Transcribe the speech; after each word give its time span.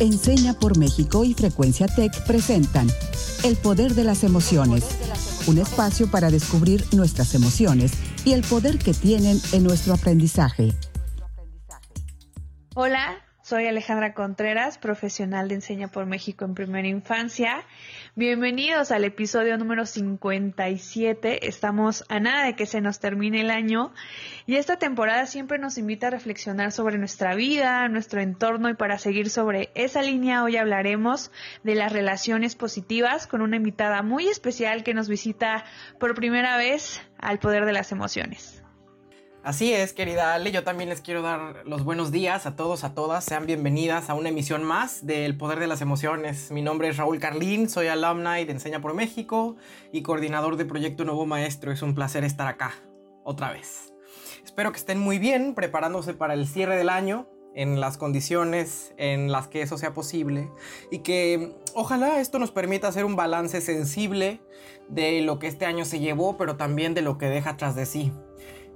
Enseña 0.00 0.54
por 0.54 0.78
México 0.78 1.24
y 1.24 1.34
Frecuencia 1.34 1.86
Tech 1.86 2.24
presentan 2.24 2.88
El 3.44 3.56
Poder 3.56 3.94
de 3.94 4.04
las 4.04 4.24
Emociones, 4.24 4.82
un 5.46 5.58
espacio 5.58 6.10
para 6.10 6.30
descubrir 6.30 6.86
nuestras 6.92 7.34
emociones 7.34 7.92
y 8.24 8.32
el 8.32 8.40
poder 8.40 8.78
que 8.78 8.94
tienen 8.94 9.38
en 9.52 9.62
nuestro 9.62 9.92
aprendizaje. 9.92 10.72
Hola, 12.74 13.18
soy 13.50 13.66
Alejandra 13.66 14.14
Contreras, 14.14 14.78
profesional 14.78 15.48
de 15.48 15.56
Enseña 15.56 15.88
por 15.88 16.06
México 16.06 16.44
en 16.44 16.54
Primera 16.54 16.86
Infancia. 16.86 17.64
Bienvenidos 18.14 18.92
al 18.92 19.02
episodio 19.02 19.58
número 19.58 19.86
57. 19.86 21.48
Estamos 21.48 22.04
a 22.08 22.20
nada 22.20 22.44
de 22.44 22.54
que 22.54 22.66
se 22.66 22.80
nos 22.80 23.00
termine 23.00 23.40
el 23.40 23.50
año 23.50 23.92
y 24.46 24.54
esta 24.54 24.76
temporada 24.76 25.26
siempre 25.26 25.58
nos 25.58 25.78
invita 25.78 26.06
a 26.06 26.10
reflexionar 26.10 26.70
sobre 26.70 26.96
nuestra 26.96 27.34
vida, 27.34 27.88
nuestro 27.88 28.20
entorno 28.20 28.68
y 28.68 28.74
para 28.74 28.98
seguir 28.98 29.30
sobre 29.30 29.70
esa 29.74 30.00
línea 30.00 30.44
hoy 30.44 30.56
hablaremos 30.56 31.32
de 31.64 31.74
las 31.74 31.92
relaciones 31.92 32.54
positivas 32.54 33.26
con 33.26 33.42
una 33.42 33.56
invitada 33.56 34.02
muy 34.02 34.28
especial 34.28 34.84
que 34.84 34.94
nos 34.94 35.08
visita 35.08 35.64
por 35.98 36.14
primera 36.14 36.56
vez 36.56 37.02
al 37.18 37.40
poder 37.40 37.64
de 37.64 37.72
las 37.72 37.90
emociones. 37.90 38.59
Así 39.42 39.72
es, 39.72 39.94
querida 39.94 40.34
Ale, 40.34 40.52
yo 40.52 40.64
también 40.64 40.90
les 40.90 41.00
quiero 41.00 41.22
dar 41.22 41.62
los 41.64 41.82
buenos 41.82 42.12
días 42.12 42.44
a 42.44 42.56
todos, 42.56 42.84
a 42.84 42.92
todas. 42.92 43.24
Sean 43.24 43.46
bienvenidas 43.46 44.10
a 44.10 44.14
una 44.14 44.28
emisión 44.28 44.64
más 44.64 45.06
del 45.06 45.34
Poder 45.34 45.58
de 45.58 45.66
las 45.66 45.80
Emociones. 45.80 46.50
Mi 46.50 46.60
nombre 46.60 46.88
es 46.88 46.98
Raúl 46.98 47.18
Carlín, 47.18 47.70
soy 47.70 47.86
alumni 47.86 48.44
de 48.44 48.52
Enseña 48.52 48.82
por 48.82 48.92
México 48.92 49.56
y 49.92 50.02
coordinador 50.02 50.56
de 50.56 50.66
Proyecto 50.66 51.06
Nuevo 51.06 51.24
Maestro. 51.24 51.72
Es 51.72 51.80
un 51.80 51.94
placer 51.94 52.22
estar 52.22 52.48
acá, 52.48 52.74
otra 53.24 53.50
vez. 53.50 53.94
Espero 54.44 54.72
que 54.72 54.78
estén 54.78 54.98
muy 54.98 55.18
bien, 55.18 55.54
preparándose 55.54 56.12
para 56.12 56.34
el 56.34 56.46
cierre 56.46 56.76
del 56.76 56.90
año, 56.90 57.26
en 57.54 57.80
las 57.80 57.96
condiciones 57.96 58.92
en 58.98 59.32
las 59.32 59.48
que 59.48 59.62
eso 59.62 59.78
sea 59.78 59.94
posible 59.94 60.50
y 60.90 60.98
que 60.98 61.56
ojalá 61.74 62.20
esto 62.20 62.38
nos 62.38 62.50
permita 62.50 62.88
hacer 62.88 63.06
un 63.06 63.16
balance 63.16 63.60
sensible 63.62 64.40
de 64.88 65.22
lo 65.22 65.38
que 65.38 65.46
este 65.46 65.64
año 65.64 65.86
se 65.86 65.98
llevó, 65.98 66.36
pero 66.36 66.56
también 66.56 66.92
de 66.92 67.02
lo 67.02 67.16
que 67.16 67.26
deja 67.26 67.50
atrás 67.50 67.74
de 67.74 67.86
sí. 67.86 68.12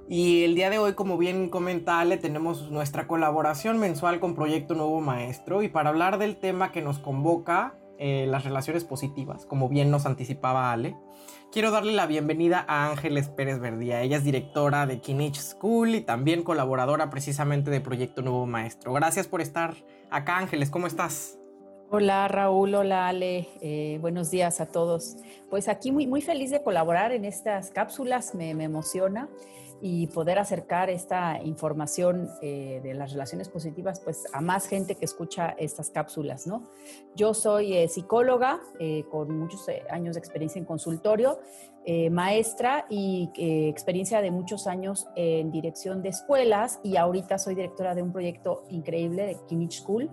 Y 0.07 0.43
el 0.43 0.53
día 0.53 0.69
de 0.69 0.77
hoy, 0.77 0.93
como 0.93 1.17
bien 1.17 1.49
comentale, 1.49 2.17
tenemos 2.17 2.69
nuestra 2.69 3.07
colaboración 3.07 3.79
mensual 3.79 4.19
con 4.19 4.35
Proyecto 4.35 4.75
Nuevo 4.75 5.01
Maestro 5.01 5.63
y 5.63 5.69
para 5.69 5.89
hablar 5.89 6.19
del 6.19 6.35
tema 6.35 6.71
que 6.71 6.83
nos 6.83 6.99
convoca, 6.99 7.73
eh, 7.97 8.27
las 8.27 8.43
relaciones 8.43 8.83
positivas, 8.83 9.45
como 9.45 9.67
bien 9.67 9.89
nos 9.89 10.05
anticipaba 10.05 10.71
Ale, 10.71 10.95
quiero 11.51 11.71
darle 11.71 11.93
la 11.93 12.05
bienvenida 12.05 12.63
a 12.67 12.91
Ángeles 12.91 13.29
Pérez 13.29 13.59
Verdía. 13.59 14.01
Ella 14.01 14.17
es 14.17 14.23
directora 14.23 14.85
de 14.85 14.99
Kinich 14.99 15.37
School 15.37 15.95
y 15.95 16.01
también 16.01 16.43
colaboradora 16.43 17.09
precisamente 17.09 17.71
de 17.71 17.81
Proyecto 17.81 18.21
Nuevo 18.21 18.45
Maestro. 18.45 18.93
Gracias 18.93 19.27
por 19.27 19.41
estar 19.41 19.73
acá, 20.11 20.37
Ángeles, 20.37 20.69
¿cómo 20.69 20.85
estás? 20.85 21.39
Hola 21.89 22.27
Raúl, 22.27 22.75
hola 22.75 23.07
Ale, 23.07 23.47
eh, 23.61 23.97
buenos 24.01 24.29
días 24.29 24.59
a 24.59 24.67
todos. 24.67 25.17
Pues 25.49 25.67
aquí 25.67 25.91
muy, 25.91 26.05
muy 26.05 26.21
feliz 26.21 26.51
de 26.51 26.61
colaborar 26.61 27.11
en 27.11 27.25
estas 27.25 27.71
cápsulas, 27.71 28.35
me, 28.35 28.53
me 28.53 28.65
emociona 28.65 29.29
y 29.87 30.07
poder 30.07 30.39
acercar 30.39 30.89
esta 30.89 31.39
información 31.43 32.31
eh, 32.41 32.79
de 32.81 32.95
las 32.95 33.11
relaciones 33.11 33.49
positivas 33.49 33.99
pues 33.99 34.25
a 34.33 34.41
más 34.41 34.67
gente 34.67 34.95
que 34.95 35.05
escucha 35.05 35.49
estas 35.59 35.91
cápsulas, 35.91 36.47
¿no? 36.47 36.63
Yo 37.15 37.35
soy 37.35 37.77
eh, 37.77 37.87
psicóloga 37.87 38.59
eh, 38.79 39.03
con 39.11 39.37
muchos 39.37 39.67
años 39.91 40.15
de 40.15 40.19
experiencia 40.21 40.57
en 40.57 40.65
consultorio, 40.65 41.37
maestra 42.09 42.87
y 42.89 43.29
experiencia 43.37 44.19
de 44.19 44.31
muchos 44.31 44.65
años 44.65 45.05
en 45.15 45.51
dirección 45.51 46.01
de 46.01 46.09
escuelas 46.09 46.79
y 46.81 46.97
ahorita 46.97 47.37
soy 47.37 47.53
directora 47.53 47.93
de 47.93 48.01
un 48.01 48.11
proyecto 48.11 48.63
increíble 48.71 49.27
de 49.27 49.37
Kinich 49.47 49.83
School, 49.83 50.09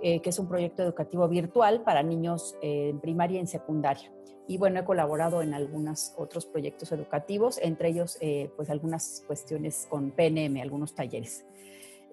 que 0.00 0.20
es 0.24 0.38
un 0.40 0.48
proyecto 0.48 0.82
educativo 0.82 1.28
virtual 1.28 1.82
para 1.82 2.02
niños 2.02 2.56
en 2.60 2.98
primaria 2.98 3.36
y 3.36 3.42
en 3.42 3.46
secundaria 3.46 4.10
y 4.46 4.58
bueno, 4.58 4.80
he 4.80 4.84
colaborado 4.84 5.42
en 5.42 5.54
algunos 5.54 6.12
otros 6.16 6.46
proyectos 6.46 6.92
educativos, 6.92 7.58
entre 7.62 7.88
ellos 7.90 8.18
eh, 8.20 8.50
pues 8.56 8.70
algunas 8.70 9.22
cuestiones 9.26 9.86
con 9.88 10.10
PNM, 10.10 10.60
algunos 10.60 10.94
talleres. 10.94 11.44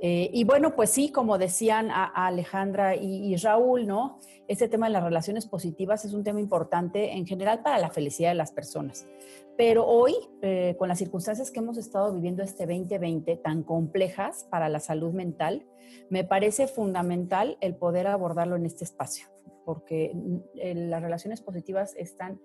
Eh, 0.01 0.29
y 0.33 0.45
bueno, 0.45 0.75
pues 0.75 0.91
sí, 0.91 1.11
como 1.11 1.37
decían 1.37 1.89
Alejandra 1.91 2.95
y, 2.95 3.35
Raúl, 3.35 3.85
¿no? 3.85 4.19
Este 4.47 4.69
tema 4.69 4.87
de 4.87 4.93
las 4.93 5.03
relaciones 5.03 5.45
positivas 5.45 6.05
es 6.05 6.13
un 6.13 6.23
tema 6.23 6.39
importante 6.39 7.11
en 7.11 7.27
general 7.27 7.61
para 7.61 7.79
la 7.79 7.89
felicidad 7.89 8.29
de 8.29 8.35
las 8.35 8.51
personas. 8.51 9.05
Pero 9.57 9.85
hoy, 9.85 10.15
eh, 10.41 10.75
con 10.79 10.87
las 10.87 10.99
circunstancias 10.99 11.51
que 11.51 11.59
hemos 11.59 11.77
estado 11.77 12.13
viviendo 12.13 12.43
este 12.43 12.65
2020 12.65 13.35
tan 13.37 13.63
complejas 13.63 14.47
para 14.49 14.69
la 14.69 14.79
salud 14.79 15.11
mental, 15.11 15.65
me 16.09 16.23
parece 16.23 16.67
fundamental 16.67 17.57
el 17.59 17.75
poder 17.75 18.07
abordarlo 18.07 18.55
en 18.55 18.65
este 18.65 18.85
espacio 18.85 19.27
porque 19.65 20.11
mm, 20.13 20.89
las 20.89 21.01
relaciones 21.01 21.41
positivas 21.41 21.95
están, 21.97 22.39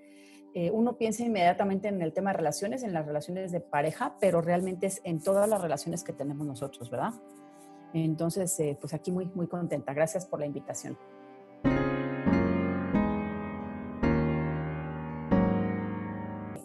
eh, 0.54 0.70
uno 0.70 0.96
piensa 0.96 1.24
inmediatamente 1.24 1.88
en 1.88 2.00
el 2.02 2.12
tema 2.12 2.30
de 2.30 2.38
relaciones, 2.38 2.82
en 2.82 2.92
las 2.92 3.06
relaciones 3.06 3.52
de 3.52 3.60
pareja, 3.60 4.16
pero 4.20 4.40
realmente 4.40 4.86
es 4.86 5.00
en 5.04 5.20
todas 5.22 5.48
las 5.48 5.60
relaciones 5.60 6.04
que 6.04 6.12
tenemos 6.12 6.46
nosotros, 6.46 6.90
¿verdad? 6.90 7.12
Entonces, 7.92 8.58
eh, 8.60 8.76
pues 8.80 8.92
aquí 8.92 9.12
muy, 9.12 9.26
muy 9.34 9.46
contenta. 9.46 9.94
Gracias 9.94 10.26
por 10.26 10.40
la 10.40 10.46
invitación. 10.46 10.98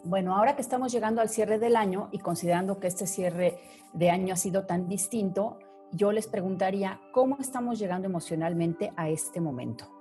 Bueno, 0.09 0.35
ahora 0.35 0.55
que 0.55 0.63
estamos 0.63 0.91
llegando 0.91 1.21
al 1.21 1.29
cierre 1.29 1.59
del 1.59 1.75
año 1.75 2.09
y 2.11 2.17
considerando 2.17 2.79
que 2.79 2.87
este 2.87 3.05
cierre 3.05 3.59
de 3.93 4.09
año 4.09 4.33
ha 4.33 4.37
sido 4.37 4.65
tan 4.65 4.87
distinto, 4.87 5.59
yo 5.91 6.11
les 6.11 6.25
preguntaría, 6.25 6.99
¿cómo 7.11 7.37
estamos 7.39 7.77
llegando 7.77 8.07
emocionalmente 8.07 8.91
a 8.95 9.07
este 9.09 9.39
momento? 9.39 9.98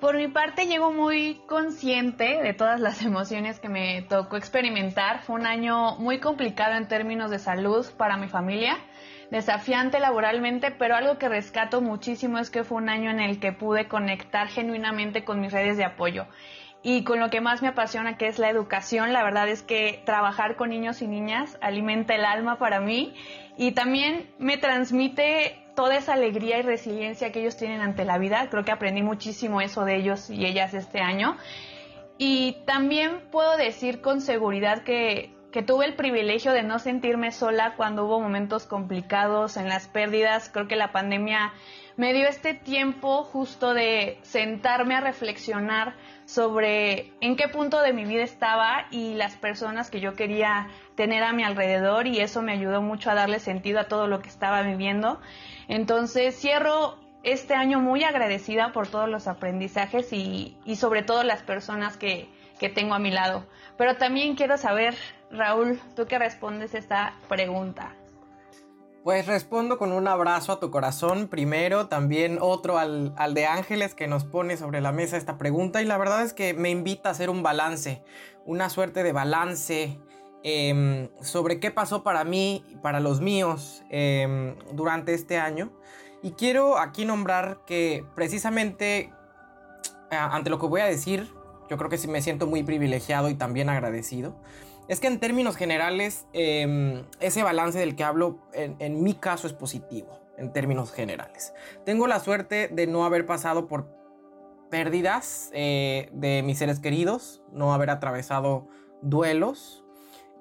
Por 0.00 0.16
mi 0.16 0.28
parte 0.28 0.66
llego 0.66 0.92
muy 0.92 1.40
consciente 1.46 2.42
de 2.42 2.52
todas 2.52 2.80
las 2.80 3.02
emociones 3.02 3.60
que 3.60 3.68
me 3.68 4.02
tocó 4.02 4.36
experimentar. 4.36 5.22
Fue 5.22 5.36
un 5.36 5.46
año 5.46 5.96
muy 5.96 6.18
complicado 6.18 6.74
en 6.74 6.88
términos 6.88 7.30
de 7.30 7.38
salud 7.38 7.86
para 7.96 8.16
mi 8.16 8.28
familia, 8.28 8.76
desafiante 9.30 10.00
laboralmente, 10.00 10.70
pero 10.70 10.96
algo 10.96 11.18
que 11.18 11.28
rescato 11.28 11.80
muchísimo 11.80 12.38
es 12.38 12.50
que 12.50 12.64
fue 12.64 12.78
un 12.78 12.88
año 12.88 13.10
en 13.10 13.20
el 13.20 13.40
que 13.40 13.52
pude 13.52 13.88
conectar 13.88 14.48
genuinamente 14.48 15.24
con 15.24 15.40
mis 15.40 15.52
redes 15.52 15.76
de 15.76 15.84
apoyo 15.84 16.26
y 16.82 17.02
con 17.02 17.18
lo 17.18 17.30
que 17.30 17.40
más 17.40 17.62
me 17.62 17.68
apasiona, 17.68 18.18
que 18.18 18.28
es 18.28 18.38
la 18.38 18.50
educación. 18.50 19.14
La 19.14 19.24
verdad 19.24 19.48
es 19.48 19.62
que 19.62 20.02
trabajar 20.04 20.54
con 20.56 20.68
niños 20.68 21.00
y 21.00 21.08
niñas 21.08 21.56
alimenta 21.62 22.14
el 22.14 22.26
alma 22.26 22.58
para 22.58 22.78
mí 22.78 23.14
y 23.56 23.72
también 23.72 24.30
me 24.38 24.58
transmite 24.58 25.63
toda 25.74 25.96
esa 25.96 26.14
alegría 26.14 26.58
y 26.58 26.62
resiliencia 26.62 27.32
que 27.32 27.40
ellos 27.40 27.56
tienen 27.56 27.80
ante 27.80 28.04
la 28.04 28.18
vida. 28.18 28.48
Creo 28.50 28.64
que 28.64 28.72
aprendí 28.72 29.02
muchísimo 29.02 29.60
eso 29.60 29.84
de 29.84 29.96
ellos 29.96 30.30
y 30.30 30.46
ellas 30.46 30.74
este 30.74 31.00
año. 31.00 31.36
Y 32.18 32.58
también 32.64 33.22
puedo 33.30 33.56
decir 33.56 34.00
con 34.00 34.20
seguridad 34.20 34.82
que, 34.84 35.34
que 35.50 35.62
tuve 35.62 35.86
el 35.86 35.94
privilegio 35.94 36.52
de 36.52 36.62
no 36.62 36.78
sentirme 36.78 37.32
sola 37.32 37.74
cuando 37.76 38.04
hubo 38.04 38.20
momentos 38.20 38.66
complicados 38.66 39.56
en 39.56 39.68
las 39.68 39.88
pérdidas. 39.88 40.48
Creo 40.48 40.68
que 40.68 40.76
la 40.76 40.92
pandemia 40.92 41.52
me 41.96 42.12
dio 42.12 42.28
este 42.28 42.54
tiempo 42.54 43.24
justo 43.24 43.74
de 43.74 44.18
sentarme 44.22 44.94
a 44.96 45.00
reflexionar 45.00 45.94
sobre 46.24 47.12
en 47.20 47.36
qué 47.36 47.48
punto 47.48 47.82
de 47.82 47.92
mi 47.92 48.04
vida 48.04 48.22
estaba 48.22 48.86
y 48.90 49.14
las 49.14 49.36
personas 49.36 49.90
que 49.90 50.00
yo 50.00 50.14
quería 50.14 50.68
tener 50.96 51.22
a 51.22 51.32
mi 51.32 51.44
alrededor 51.44 52.06
y 52.06 52.20
eso 52.20 52.42
me 52.42 52.52
ayudó 52.52 52.82
mucho 52.82 53.10
a 53.10 53.14
darle 53.14 53.38
sentido 53.38 53.80
a 53.80 53.84
todo 53.84 54.06
lo 54.06 54.20
que 54.20 54.28
estaba 54.28 54.62
viviendo. 54.62 55.20
Entonces 55.68 56.36
cierro 56.36 56.98
este 57.22 57.54
año 57.54 57.80
muy 57.80 58.04
agradecida 58.04 58.72
por 58.72 58.86
todos 58.86 59.08
los 59.08 59.26
aprendizajes 59.26 60.12
y, 60.12 60.56
sobre 60.76 61.02
todo 61.02 61.22
las 61.22 61.42
personas 61.42 61.96
que, 61.96 62.28
que, 62.58 62.68
tengo 62.68 62.94
a 62.94 62.98
mi 62.98 63.10
lado. 63.10 63.46
Pero 63.76 63.96
también 63.96 64.36
quiero 64.36 64.58
saber, 64.58 64.94
Raúl, 65.30 65.80
tú 65.96 66.06
qué 66.06 66.18
respondes 66.18 66.74
esta 66.74 67.14
pregunta. 67.28 67.94
Pues 69.02 69.26
respondo 69.26 69.76
con 69.76 69.92
un 69.92 70.08
abrazo 70.08 70.52
a 70.52 70.60
tu 70.60 70.70
corazón 70.70 71.28
primero, 71.28 71.88
también 71.88 72.38
otro 72.40 72.78
al, 72.78 73.12
al, 73.18 73.34
de 73.34 73.44
Ángeles 73.44 73.94
que 73.94 74.06
nos 74.06 74.24
pone 74.24 74.56
sobre 74.56 74.80
la 74.80 74.92
mesa 74.92 75.18
esta 75.18 75.36
pregunta 75.36 75.82
y 75.82 75.84
la 75.84 75.98
verdad 75.98 76.22
es 76.22 76.32
que 76.32 76.54
me 76.54 76.70
invita 76.70 77.10
a 77.10 77.12
hacer 77.12 77.28
un 77.28 77.42
balance, 77.42 78.02
una 78.46 78.70
suerte 78.70 79.02
de 79.02 79.12
balance 79.12 79.98
Em, 80.46 81.08
sobre 81.22 81.58
qué 81.58 81.70
pasó 81.70 82.02
para 82.02 82.22
mí 82.22 82.66
y 82.68 82.76
para 82.76 83.00
los 83.00 83.22
míos 83.22 83.82
em, 83.88 84.54
durante 84.72 85.14
este 85.14 85.38
año. 85.38 85.72
Y 86.22 86.32
quiero 86.32 86.78
aquí 86.78 87.06
nombrar 87.06 87.64
que 87.66 88.04
precisamente 88.14 89.10
ante 90.10 90.50
lo 90.50 90.58
que 90.58 90.66
voy 90.66 90.82
a 90.82 90.86
decir, 90.86 91.32
yo 91.70 91.76
creo 91.78 91.88
que 91.88 91.98
sí 91.98 92.08
me 92.08 92.20
siento 92.20 92.46
muy 92.46 92.62
privilegiado 92.62 93.30
y 93.30 93.34
también 93.34 93.68
agradecido. 93.70 94.36
Es 94.86 95.00
que 95.00 95.06
en 95.06 95.18
términos 95.18 95.56
generales, 95.56 96.26
em, 96.34 97.04
ese 97.20 97.42
balance 97.42 97.78
del 97.78 97.96
que 97.96 98.04
hablo 98.04 98.38
en, 98.52 99.02
mi 99.02 99.14
caso 99.14 99.46
es 99.46 99.54
positivo, 99.54 100.20
en 100.36 100.52
términos 100.52 100.92
generales. 100.92 101.54
Tengo 101.86 102.06
la 102.06 102.20
suerte 102.20 102.68
de 102.68 102.86
no 102.86 103.06
haber 103.06 103.24
pasado 103.24 103.66
por 103.66 103.88
pérdidas 104.70 105.50
eh, 105.54 106.10
de 106.12 106.42
mis 106.42 106.58
seres 106.58 106.80
queridos, 106.80 107.42
no 107.50 107.72
haber 107.72 107.88
atravesado 107.88 108.68
duelos, 109.00 109.83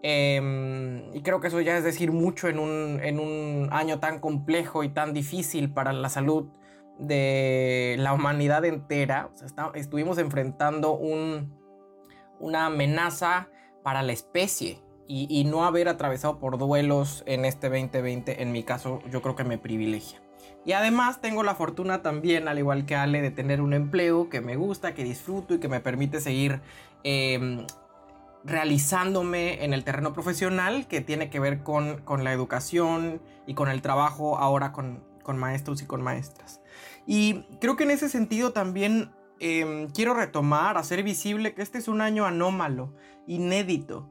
Em, 0.05 1.15
y 1.15 1.21
creo 1.21 1.39
que 1.39 1.47
eso 1.47 1.61
ya 1.61 1.77
es 1.77 1.85
decir 1.85 2.11
mucho 2.11 2.49
en 2.49 2.59
un, 2.59 3.69
año 3.71 3.99
tan 3.99 4.19
complejo 4.19 4.83
y 4.83 4.89
tan 4.89 5.13
difícil 5.13 5.71
para 5.71 5.93
la 5.93 6.09
salud 6.09 6.49
de 6.99 7.95
la 7.97 8.13
humanidad 8.13 8.65
entera. 8.65 9.31
estuvimos 9.73 10.17
enfrentando 10.17 10.99
una 12.39 12.65
amenaza 12.65 13.47
para 13.81 14.03
la 14.03 14.11
especie 14.11 14.79
y, 15.07 15.43
no 15.45 15.65
haber 15.65 15.87
atravesado 15.87 16.39
por 16.39 16.57
duelos 16.57 17.23
en 17.25 17.45
este 17.45 17.69
2020, 17.69 18.41
en 18.41 18.51
mi 18.51 18.63
caso, 18.63 18.99
yo 19.09 19.21
creo 19.21 19.35
que 19.35 19.43
me 19.43 19.57
privilegia. 19.57 20.21
Y 20.65 20.73
además 20.73 21.21
tengo 21.21 21.43
la 21.43 21.55
fortuna 21.55 22.01
también, 22.01 22.47
al 22.47 22.57
igual 22.57 22.85
que 22.85 22.95
Ale, 22.95 23.21
de 23.21 23.31
tener 23.31 23.61
un 23.61 23.73
empleo 23.73 24.29
que 24.29 24.41
me 24.41 24.55
gusta, 24.55 24.93
que 24.93 25.03
disfruto 25.03 25.53
y 25.53 25.59
que 25.59 25.67
me 25.67 25.79
permite 25.81 26.19
seguir 26.19 26.61
em, 27.03 27.65
realizándome 28.43 29.63
en 29.63 29.73
el 29.73 29.83
terreno 29.83 30.13
profesional 30.13 30.87
que 30.87 31.01
tiene 31.01 31.29
que 31.29 31.39
ver 31.39 31.63
con, 31.63 32.03
la 32.23 32.33
educación 32.33 33.21
y 33.47 33.53
con 33.53 33.69
el 33.69 33.81
trabajo 33.81 34.37
ahora 34.37 34.71
con, 34.71 35.03
maestros 35.37 35.81
y 35.81 35.85
con 35.85 36.01
maestras. 36.01 36.61
Y 37.05 37.43
creo 37.59 37.75
que 37.75 37.83
en 37.83 37.91
ese 37.91 38.09
sentido 38.09 38.51
también 38.51 39.11
em, 39.39 39.89
quiero 39.89 40.13
retomar, 40.13 40.77
hacer 40.77 41.03
visible 41.03 41.53
que 41.53 41.61
este 41.61 41.77
es 41.77 41.87
un 41.87 42.01
año 42.01 42.25
anómalo, 42.25 42.93
inédito, 43.27 44.09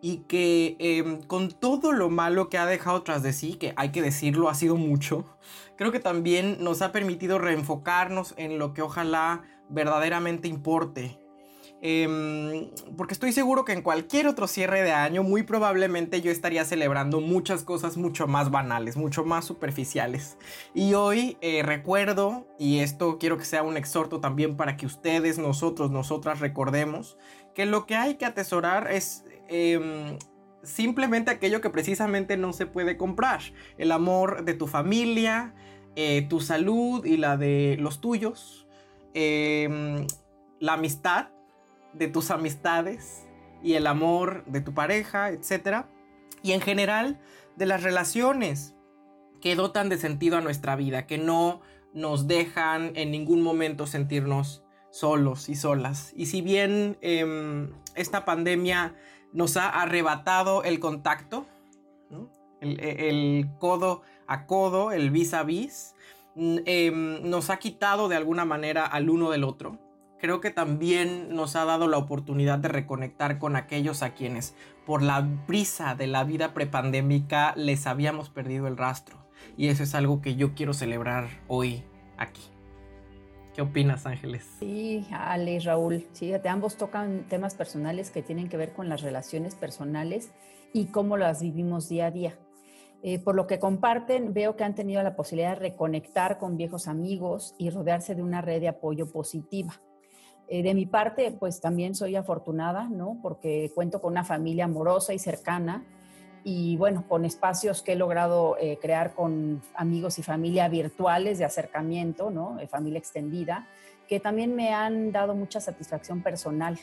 y 0.00 0.18
que 0.28 0.76
em, 0.78 1.22
con 1.22 1.50
todo 1.50 1.92
lo 1.92 2.08
malo 2.08 2.48
que 2.48 2.58
ha 2.58 2.66
dejado 2.66 3.02
tras 3.02 3.22
de 3.22 3.32
sí, 3.32 3.54
que 3.54 3.72
hay 3.76 3.90
que 3.90 4.02
decirlo, 4.02 4.48
ha 4.48 4.54
sido 4.54 4.76
mucho, 4.76 5.24
creo 5.76 5.92
que 5.92 6.00
también 6.00 6.58
nos 6.60 6.82
ha 6.82 6.92
permitido 6.92 7.38
reenfocarnos 7.38 8.34
en 8.36 8.58
lo 8.58 8.74
que 8.74 8.82
ojalá 8.82 9.42
verdaderamente 9.68 10.48
importe. 10.48 11.18
Em, 11.80 12.70
porque 12.96 13.14
estoy 13.14 13.32
seguro 13.32 13.64
que 13.64 13.72
en 13.72 13.82
cualquier 13.82 14.26
otro 14.26 14.48
cierre 14.48 14.82
de 14.82 14.90
año 14.90 15.22
muy 15.22 15.44
probablemente 15.44 16.20
yo 16.20 16.32
estaría 16.32 16.64
celebrando 16.64 17.20
muchas 17.20 17.62
cosas 17.62 17.96
mucho 17.96 18.26
más 18.26 18.50
banales, 18.50 18.96
mucho 18.96 19.24
más 19.24 19.44
superficiales. 19.44 20.36
Y 20.74 20.94
hoy 20.94 21.36
eh, 21.40 21.62
recuerdo, 21.62 22.48
y 22.58 22.80
esto 22.80 23.18
quiero 23.18 23.38
que 23.38 23.44
sea 23.44 23.62
un 23.62 23.76
exhorto 23.76 24.20
también 24.20 24.56
para 24.56 24.76
que 24.76 24.86
ustedes, 24.86 25.38
nosotros, 25.38 25.90
nosotras 25.90 26.40
recordemos, 26.40 27.16
que 27.54 27.66
lo 27.66 27.86
que 27.86 27.96
hay 27.96 28.16
que 28.16 28.24
atesorar 28.24 28.90
es 28.90 29.24
Em, 29.48 30.18
simplemente 30.62 31.30
aquello 31.30 31.60
que 31.60 31.70
precisamente 31.70 32.36
no 32.36 32.52
se 32.52 32.66
puede 32.66 32.96
comprar. 32.96 33.40
El 33.78 33.90
amor 33.92 34.44
de 34.44 34.54
tu 34.54 34.66
familia, 34.66 35.54
eh, 35.96 36.26
tu 36.28 36.40
salud 36.40 37.04
y 37.04 37.16
la 37.16 37.36
de 37.36 37.76
los 37.80 38.00
tuyos, 38.00 38.68
em, 39.14 40.06
la 40.60 40.74
amistad 40.74 41.28
de 41.92 42.08
tus 42.08 42.30
amistades 42.30 43.26
y 43.62 43.74
el 43.74 43.86
amor 43.86 44.44
de 44.46 44.60
tu 44.60 44.74
pareja, 44.74 45.30
etc. 45.30 45.86
Y 46.42 46.52
en 46.52 46.60
general 46.60 47.20
de 47.56 47.66
las 47.66 47.82
relaciones 47.82 48.74
que 49.40 49.56
dotan 49.56 49.88
de 49.88 49.98
sentido 49.98 50.36
a 50.36 50.40
nuestra 50.40 50.76
vida, 50.76 51.06
que 51.06 51.18
no 51.18 51.60
nos 51.94 52.26
dejan 52.26 52.92
en 52.94 53.10
ningún 53.10 53.42
momento 53.42 53.86
sentirnos 53.86 54.62
solos 54.90 55.48
y 55.48 55.54
solas. 55.54 56.12
Y 56.16 56.26
si 56.26 56.42
bien 56.42 56.98
em, 57.00 57.72
esta 57.94 58.24
pandemia 58.24 58.94
nos 59.32 59.56
ha 59.56 59.68
arrebatado 59.68 60.64
el 60.64 60.80
contacto, 60.80 61.46
el, 62.60 63.48
codo 63.58 64.02
a 64.26 64.46
codo, 64.46 64.90
el 64.92 65.10
vis 65.10 65.34
a 65.34 65.42
vis, 65.42 65.94
mm, 66.34 66.56
em, 66.66 67.30
nos 67.30 67.50
ha 67.50 67.58
quitado 67.58 68.08
de 68.08 68.16
alguna 68.16 68.44
manera 68.44 68.84
al 68.86 69.10
uno 69.10 69.30
del 69.30 69.44
otro. 69.44 69.78
Creo 70.20 70.40
que 70.40 70.50
también 70.50 71.34
nos 71.34 71.54
ha 71.54 71.64
dado 71.64 71.86
la 71.86 71.96
oportunidad 71.96 72.58
de 72.58 72.68
reconectar 72.68 73.38
con 73.38 73.54
aquellos 73.54 74.02
a 74.02 74.14
quienes, 74.14 74.54
por 74.84 75.00
la 75.00 75.20
brisa 75.20 75.94
de 75.94 76.08
la 76.08 76.24
vida 76.24 76.54
prepandémica, 76.54 77.54
les 77.56 77.86
habíamos 77.86 78.28
perdido 78.28 78.66
el 78.66 78.76
rastro. 78.76 79.16
Y 79.56 79.68
eso 79.68 79.84
es 79.84 79.94
algo 79.94 80.20
que 80.20 80.34
yo 80.34 80.54
quiero 80.54 80.74
celebrar 80.74 81.28
hoy 81.46 81.84
aquí. 82.16 82.42
¿Qué 83.54 83.62
opinas, 83.62 84.06
Ángeles? 84.06 84.44
Sí, 84.58 85.06
Ale 85.12 85.54
y 85.54 85.58
Raúl, 85.60 86.06
fíjate, 86.14 86.48
ambos 86.48 86.76
tocan 86.76 87.24
temas 87.28 87.54
personales 87.54 88.10
que 88.10 88.22
tienen 88.22 88.48
que 88.48 88.56
ver 88.56 88.72
con 88.72 88.88
las 88.88 89.02
relaciones 89.02 89.54
personales 89.54 90.32
y 90.72 90.86
cómo 90.86 91.16
las 91.16 91.42
vivimos 91.42 91.88
día 91.88 92.06
a 92.06 92.10
día. 92.10 92.38
Eh, 93.02 93.20
por 93.20 93.36
lo 93.36 93.46
que 93.46 93.60
comparten, 93.60 94.34
veo 94.34 94.56
que 94.56 94.64
han 94.64 94.74
tenido 94.74 95.00
la 95.04 95.14
posibilidad 95.14 95.50
de 95.50 95.60
reconectar 95.60 96.38
con 96.38 96.56
viejos 96.56 96.88
amigos 96.88 97.54
y 97.56 97.70
rodearse 97.70 98.16
de 98.16 98.22
una 98.22 98.40
red 98.40 98.60
de 98.60 98.68
apoyo 98.68 99.10
positiva. 99.10 99.80
Eh, 100.48 100.62
de 100.62 100.74
mi 100.74 100.86
parte, 100.86 101.30
pues 101.38 101.60
también 101.60 101.94
soy 101.94 102.16
afortunada, 102.16 102.88
¿no? 102.88 103.18
Porque 103.22 103.70
cuento 103.74 104.00
con 104.00 104.12
una 104.12 104.24
familia 104.24 104.64
amorosa 104.64 105.12
y 105.12 105.18
cercana 105.18 105.84
y 106.42 106.76
bueno, 106.78 107.04
con 107.06 107.26
espacios 107.26 107.82
que 107.82 107.92
he 107.92 107.96
logrado 107.96 108.56
eh, 108.58 108.78
crear 108.80 109.14
con 109.14 109.60
amigos 109.74 110.18
y 110.18 110.22
familia 110.22 110.68
virtuales 110.68 111.38
de 111.38 111.44
acercamiento, 111.44 112.30
¿no? 112.30 112.56
De 112.56 112.66
familia 112.66 112.98
extendida, 112.98 113.68
que 114.08 114.20
también 114.20 114.54
me 114.54 114.72
han 114.72 115.12
dado 115.12 115.34
mucha 115.34 115.60
satisfacción 115.60 116.22
personal. 116.22 116.78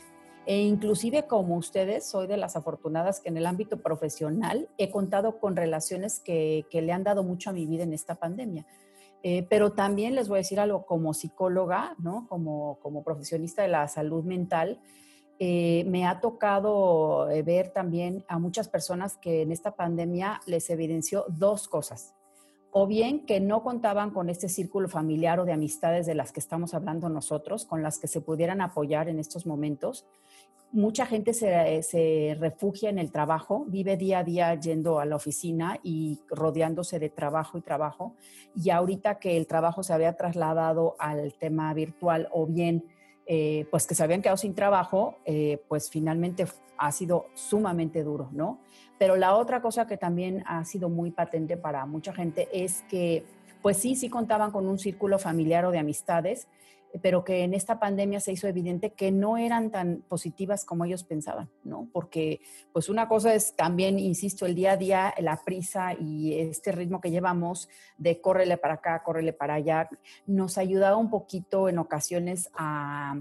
E 0.45 0.61
inclusive 0.61 1.23
como 1.23 1.56
ustedes, 1.56 2.06
soy 2.06 2.27
de 2.27 2.38
las 2.38 2.56
afortunadas 2.56 3.19
que 3.19 3.29
en 3.29 3.38
el 3.38 3.47
ámbito 3.47 3.77
profesional 3.77 4.69
he 4.77 4.91
contado 4.91 5.39
con 5.39 5.56
relaciones 5.56 6.19
que, 6.19 6.68
que 6.69 6.83
le 6.83 6.91
han 6.91 7.03
dado 7.03 7.23
mucho 7.23 7.50
a 7.50 7.53
mi 7.53 7.65
vida 7.65 7.81
en 7.81 7.94
esta 7.94 8.13
pandemia. 8.13 8.63
Eh, 9.27 9.48
pero 9.50 9.72
también 9.72 10.13
les 10.13 10.27
voy 10.27 10.36
a 10.36 10.45
decir 10.45 10.60
algo 10.60 10.86
como 10.86 11.16
psicóloga, 11.16 11.95
¿no? 11.98 12.27
Como, 12.30 12.77
como 12.80 13.04
profesionista 13.04 13.63
de 13.63 13.69
la 13.69 13.88
salud 13.88 14.24
mental, 14.24 14.80
eh, 15.39 15.83
me 15.88 16.06
ha 16.06 16.19
tocado 16.19 17.31
eh, 17.31 17.42
ver 17.42 17.72
también 17.72 18.24
a 18.27 18.38
muchas 18.38 18.69
personas 18.69 19.18
que 19.18 19.42
en 19.42 19.51
esta 19.51 19.75
pandemia 19.75 20.42
les 20.45 20.69
evidenció 20.69 21.25
dos 21.27 21.68
cosas. 21.68 22.13
O 22.69 22.86
bien 22.86 23.25
que 23.25 23.39
no 23.39 23.63
contaban 23.63 24.12
con 24.12 24.30
este 24.30 24.48
círculo 24.48 24.89
familiar 24.89 25.39
o 25.39 25.45
de 25.45 25.54
amistades 25.54 26.06
de 26.06 26.13
las 26.13 26.31
que 26.31 26.39
estamos 26.39 26.75
hablando 26.75 27.10
nosotros, 27.10 27.66
con 27.66 27.81
las 27.81 27.98
que 27.98 28.07
se 28.07 28.21
pudieran 28.21 28.62
apoyar 28.62 29.10
en 29.10 29.18
estos 29.18 29.48
momentos. 29.48 30.06
Mucha 30.75 31.06
gente 31.06 31.33
se, 31.33 32.36
refugia 32.38 32.89
en 32.89 33.00
el 33.00 33.10
trabajo, 33.10 33.63
vive 33.66 33.95
día 33.95 34.19
a 34.19 34.24
día 34.25 34.54
yendo 34.56 35.00
a 35.00 35.06
la 35.06 35.16
oficina 35.16 35.80
y 35.83 36.19
rodeándose 36.27 37.00
de 37.00 37.07
trabajo 37.07 37.57
y 37.57 37.62
trabajo. 37.62 38.13
Y 38.62 38.72
ahorita 38.72 39.18
que 39.18 39.38
el 39.38 39.48
trabajo 39.48 39.83
se 39.83 39.94
había 39.94 40.18
trasladado 40.18 40.98
al 41.00 41.33
tema 41.36 41.74
virtual 41.74 42.27
o 42.33 42.45
bien 42.45 42.83
eh, 43.25 43.66
pues 43.72 43.88
que 43.88 43.95
se 43.95 44.04
habían 44.04 44.22
quedado 44.22 44.36
sin 44.36 44.54
trabajo, 44.54 45.16
eh, 45.24 45.63
pues 45.69 45.89
finalmente 45.89 46.45
ha 46.78 46.92
sido 46.92 47.28
sumamente 47.36 48.04
duro, 48.04 48.28
¿no? 48.33 48.60
Pero 49.00 49.16
la 49.16 49.33
otra 49.38 49.62
cosa 49.62 49.88
que 49.88 49.95
también 49.95 50.44
ha 50.45 50.66
sido 50.66 50.89
muy 50.89 51.10
patente 51.10 51.56
para 51.56 51.86
mucha 51.86 52.12
gente 52.12 52.50
es 52.51 52.83
que, 52.89 53.24
pues 53.62 53.78
sí, 53.78 53.95
sí 53.95 54.10
contaban 54.10 54.51
con 54.51 54.68
un 54.68 54.78
círculo 54.78 55.19
familiar 55.19 55.63
o 55.63 55.71
de 55.71 55.80
amistades, 55.80 56.50
pero 57.01 57.24
que 57.24 57.44
en 57.44 57.53
esta 57.53 57.80
pandemia 57.80 58.19
se 58.19 58.31
hizo 58.31 58.47
evidente 58.47 58.94
que 58.94 59.11
no 59.11 59.37
eran 59.37 59.71
tan 59.71 60.04
positivas 60.07 60.66
como 60.66 60.85
ellos 60.85 61.04
pensaban, 61.04 61.49
¿no? 61.64 61.87
Porque 61.92 62.42
pues 62.73 62.90
una 62.90 63.07
cosa 63.07 63.33
es 63.33 63.56
también, 63.56 63.99
insisto, 63.99 64.45
el 64.45 64.56
día 64.56 64.73
a 64.73 64.78
día, 64.78 65.14
la 65.19 65.42
prisa 65.44 65.94
y 65.94 66.33
este 66.40 66.71
ritmo 66.71 67.02
que 67.02 67.11
llevamos 67.11 67.69
de 67.97 68.21
córrele 68.21 68.57
para 68.57 68.75
acá, 68.75 69.04
córrele 69.04 69.33
para 69.33 69.56
allá, 69.56 69.90
nos 70.25 70.57
ayudaba 70.57 70.97
un 70.97 71.09
poquito 71.09 71.69
en 71.69 71.80
ocasiones 71.80 72.49
a 72.56 73.19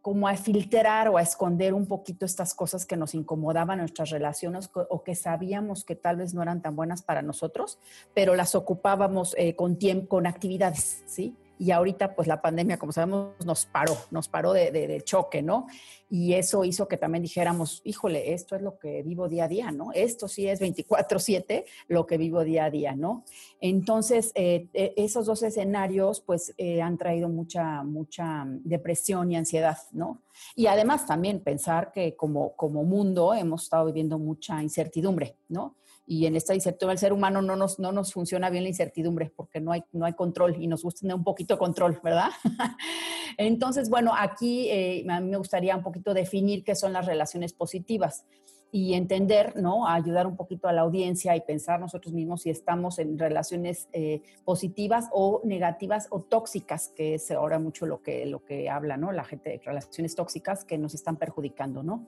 como 0.00 0.28
a 0.28 0.36
filtrar 0.36 1.08
o 1.08 1.18
a 1.18 1.22
esconder 1.22 1.74
un 1.74 1.86
poquito 1.86 2.24
estas 2.24 2.54
cosas 2.54 2.86
que 2.86 2.96
nos 2.96 3.14
incomodaban 3.14 3.80
nuestras 3.80 4.10
relaciones 4.10 4.70
o 4.72 5.02
que 5.02 5.14
sabíamos 5.14 5.84
que 5.84 5.96
tal 5.96 6.16
vez 6.16 6.32
no 6.32 6.40
eran 6.40 6.62
tan 6.62 6.76
buenas 6.76 7.02
para 7.02 7.20
nosotros, 7.20 7.78
pero 8.14 8.34
las 8.34 8.54
ocupábamos 8.54 9.34
eh, 9.36 9.54
con 9.54 9.76
tiempo, 9.76 10.08
con 10.08 10.26
actividades, 10.26 11.02
¿sí? 11.06 11.36
Y 11.58 11.70
ahorita 11.72 12.14
pues 12.14 12.28
la 12.28 12.40
pandemia, 12.40 12.78
como 12.78 12.92
sabemos, 12.92 13.34
nos 13.44 13.66
paró, 13.66 13.96
nos 14.10 14.28
paró 14.28 14.52
de, 14.52 15.02
choque, 15.04 15.42
¿no? 15.42 15.66
Y 16.10 16.34
eso 16.34 16.64
hizo 16.64 16.88
que 16.88 16.96
también 16.96 17.22
dijéramos, 17.22 17.82
híjole, 17.84 18.32
esto 18.32 18.56
es 18.56 18.62
lo 18.62 18.78
que 18.78 19.02
vivo 19.02 19.28
día 19.28 19.44
a 19.44 19.48
día, 19.48 19.70
¿no? 19.70 19.92
Esto 19.92 20.28
sí 20.28 20.48
es 20.48 20.60
24/7 20.60 21.64
lo 21.88 22.06
que 22.06 22.16
vivo 22.16 22.44
día 22.44 22.66
a 22.66 22.70
día, 22.70 22.94
¿no? 22.94 23.24
Entonces, 23.60 24.32
eh, 24.34 24.68
eh, 24.72 24.94
esos 24.96 25.26
dos 25.26 25.42
escenarios 25.42 26.20
pues 26.20 26.54
eh, 26.56 26.80
han 26.80 26.96
traído 26.96 27.28
mucha, 27.28 27.82
mucha 27.82 28.44
depresión 28.46 29.30
y 29.32 29.36
ansiedad, 29.36 29.78
¿no? 29.92 30.22
Y 30.54 30.66
además 30.66 31.06
también 31.06 31.40
pensar 31.40 31.92
que 31.92 32.14
como, 32.16 32.54
como 32.56 32.84
mundo 32.84 33.34
hemos 33.34 33.64
estado 33.64 33.86
viviendo 33.86 34.18
mucha 34.18 34.62
incertidumbre, 34.62 35.36
¿no? 35.48 35.76
Y 36.10 36.24
en 36.24 36.36
esta 36.36 36.54
incertidumbre 36.54 36.94
el 36.94 36.98
ser 36.98 37.12
humano 37.12 37.42
no 37.42 37.54
nos, 37.54 37.78
no 37.78 37.92
nos 37.92 38.14
funciona 38.14 38.48
bien 38.48 38.64
la 38.64 38.70
incertidumbre 38.70 39.30
porque 39.36 39.60
no 39.60 39.72
hay, 39.72 39.84
no 39.92 40.06
hay 40.06 40.14
control 40.14 40.56
y 40.58 40.66
nos 40.66 40.82
gusta 40.82 41.00
tener 41.00 41.14
un 41.14 41.22
poquito 41.22 41.54
de 41.54 41.58
control, 41.58 42.00
¿verdad? 42.02 42.30
Entonces, 43.36 43.90
bueno, 43.90 44.12
aquí 44.16 44.70
eh, 44.70 45.04
a 45.06 45.20
mí 45.20 45.30
me 45.30 45.36
gustaría 45.36 45.76
un 45.76 45.82
poquito 45.82 46.14
definir 46.14 46.64
qué 46.64 46.74
son 46.74 46.94
las 46.94 47.04
relaciones 47.04 47.52
positivas 47.52 48.24
y 48.70 48.94
entender, 48.94 49.56
¿no? 49.56 49.86
ayudar 49.86 50.26
un 50.26 50.36
poquito 50.36 50.68
a 50.68 50.72
la 50.72 50.82
audiencia 50.82 51.34
y 51.34 51.40
pensar 51.40 51.80
nosotros 51.80 52.12
mismos 52.12 52.42
si 52.42 52.50
estamos 52.50 52.98
en 52.98 53.18
relaciones 53.18 53.88
eh, 53.92 54.20
positivas 54.44 55.08
o 55.12 55.40
negativas 55.44 56.06
o 56.10 56.20
tóxicas, 56.20 56.92
que 56.94 57.14
es 57.14 57.30
ahora 57.30 57.58
mucho 57.58 57.86
lo 57.86 58.02
que, 58.02 58.26
lo 58.26 58.44
que 58.44 58.68
habla, 58.68 58.96
¿no? 58.96 59.10
La 59.12 59.24
gente 59.24 59.50
de 59.50 59.58
relaciones 59.64 60.14
tóxicas 60.14 60.64
que 60.64 60.76
nos 60.76 60.94
están 60.94 61.16
perjudicando, 61.16 61.82
¿no? 61.82 62.06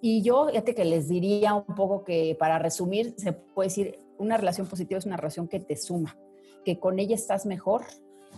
Y 0.00 0.22
yo, 0.22 0.48
fíjate 0.48 0.74
que 0.74 0.84
les 0.84 1.08
diría 1.08 1.54
un 1.54 1.74
poco 1.74 2.04
que 2.04 2.36
para 2.38 2.58
resumir, 2.58 3.14
se 3.16 3.32
puede 3.32 3.68
decir, 3.68 3.98
una 4.18 4.36
relación 4.36 4.66
positiva 4.66 4.98
es 4.98 5.06
una 5.06 5.16
relación 5.16 5.48
que 5.48 5.60
te 5.60 5.76
suma, 5.76 6.18
que 6.64 6.78
con 6.78 6.98
ella 6.98 7.14
estás 7.14 7.46
mejor 7.46 7.82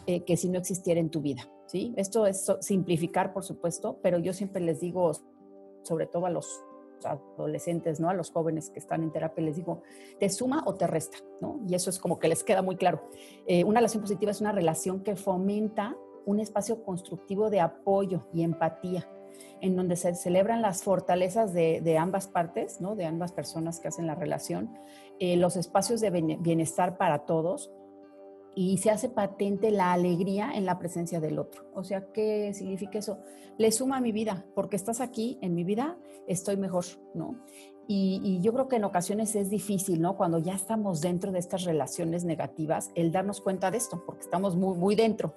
eh, 0.07 0.23
que 0.25 0.37
si 0.37 0.49
no 0.49 0.59
existiera 0.59 1.01
en 1.01 1.11
tu 1.11 1.21
vida. 1.21 1.51
¿sí? 1.67 1.93
Esto 1.97 2.27
es 2.27 2.47
simplificar, 2.61 3.33
por 3.33 3.43
supuesto, 3.43 3.99
pero 4.03 4.19
yo 4.19 4.33
siempre 4.33 4.63
les 4.63 4.79
digo, 4.79 5.11
sobre 5.83 6.07
todo 6.07 6.27
a 6.27 6.31
los 6.31 6.63
adolescentes, 7.05 8.01
¿no? 8.01 8.09
A 8.09 8.15
los 8.15 8.31
jóvenes 8.31 8.71
que 8.71 8.79
están 8.79 9.03
en 9.03 9.13
terapia, 9.13 9.45
les 9.45 9.57
digo, 9.57 9.83
¿te 10.19 10.29
suma 10.29 10.63
o 10.67 10.75
te 10.75 10.87
resta? 10.87 11.19
¿no? 11.41 11.61
Y 11.69 11.75
eso 11.75 11.91
es 11.91 11.99
como 11.99 12.19
que 12.19 12.29
les 12.29 12.45
queda 12.45 12.63
muy 12.63 12.77
claro. 12.77 13.03
Eh, 13.47 13.65
una 13.65 13.81
relación 13.81 14.03
positiva 14.03 14.31
es 14.31 14.41
una 14.41 14.53
relación 14.53 15.03
que 15.03 15.17
fomenta 15.17 15.97
un 16.25 16.41
espacio 16.41 16.83
constructivo 16.83 17.51
de 17.51 17.61
apoyo 17.61 18.27
y 18.33 18.43
empatía, 18.43 19.09
en 19.61 19.77
donde 19.77 19.97
se 19.97 20.15
celebran 20.15 20.61
las 20.61 20.83
fortalezas 20.83 21.53
de, 21.53 21.99
ambas 21.99 22.27
partes, 22.27 22.81
¿no? 22.81 22.97
De 22.97 23.05
ambas 23.05 23.33
personas 23.33 23.79
que 23.79 23.89
hacen 23.89 24.07
la 24.07 24.15
relación, 24.15 24.77
eh, 25.21 25.37
los 25.37 25.57
espacios 25.57 26.01
de 26.01 26.11
bienestar 26.11 26.99
para 26.99 27.21
todos, 27.27 27.71
y 28.59 28.79
se 28.79 28.91
hace 28.91 29.11
patente 29.11 29.71
la 29.71 29.93
alegría 29.93 30.51
en 30.55 30.65
la 30.65 30.79
presencia 30.79 31.21
del 31.21 31.39
otro. 31.39 31.67
O 31.75 31.85
sea, 31.85 32.11
¿qué 32.11 32.55
significa 32.55 32.99
eso? 32.99 33.19
Le 33.59 33.71
suma 33.71 33.99
a 33.99 34.01
mi 34.01 34.13
vida, 34.13 34.47
porque 34.55 34.77
estás 34.77 35.03
aquí 35.03 35.39
en 35.43 35.55
mi 35.55 35.63
vida, 35.63 35.99
estoy 36.27 36.57
mejor, 36.57 36.87
¿no? 37.13 37.39
Y, 37.87 38.41
yo 38.41 38.53
creo 38.55 38.67
que 38.67 38.77
en 38.77 38.85
ocasiones 38.85 39.37
es 39.37 39.51
difícil, 39.51 40.01
¿no? 40.01 40.17
Cuando 40.17 40.39
ya 40.39 40.55
estamos 40.55 41.03
dentro 41.03 41.33
de 41.33 41.39
estas 41.39 41.65
relaciones 41.65 42.25
negativas, 42.25 42.91
el 42.95 43.13
darnos 43.13 43.43
cuenta 43.43 43.71
de 43.71 43.77
esto, 43.77 44.03
porque 44.07 44.23
estamos 44.23 44.57
muy, 44.57 44.77
muy 44.77 44.97
dentro. 44.97 45.35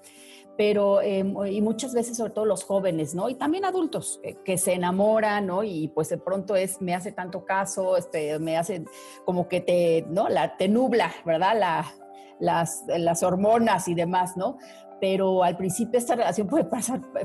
Pero, 0.57 1.01
em, 1.01 1.35
y 1.45 1.61
muchas 1.61 1.93
veces, 1.93 2.17
sobre 2.17 2.31
todo 2.31 2.45
los 2.45 2.63
jóvenes, 2.63 3.13
¿no? 3.13 3.29
Y 3.29 3.35
también 3.35 3.65
adultos 3.65 4.19
eh, 4.23 4.37
que 4.45 4.57
se 4.57 4.73
enamoran, 4.73 5.45
¿no? 5.45 5.63
Y 5.63 5.89
pues 5.89 6.09
de 6.09 6.17
pronto 6.17 6.55
es, 6.55 6.81
me 6.81 6.95
hace 6.95 7.11
tanto 7.11 7.45
caso, 7.45 7.97
este, 7.97 8.39
me 8.39 8.57
hace 8.57 8.83
como 9.25 9.47
que 9.49 9.59
te, 9.59 10.05
¿no? 10.09 10.29
La, 10.29 10.57
te 10.57 10.67
nubla, 10.67 11.13
¿verdad? 11.25 11.57
La, 11.59 11.85
las, 12.39 13.23
hormonas 13.23 13.87
y 13.87 13.95
demás, 13.95 14.37
¿no? 14.37 14.57
pero 15.01 15.45
al 15.45 15.55
principio 15.55 15.97
esta 15.97 16.15
relación 16.15 16.47
puede 16.47 16.65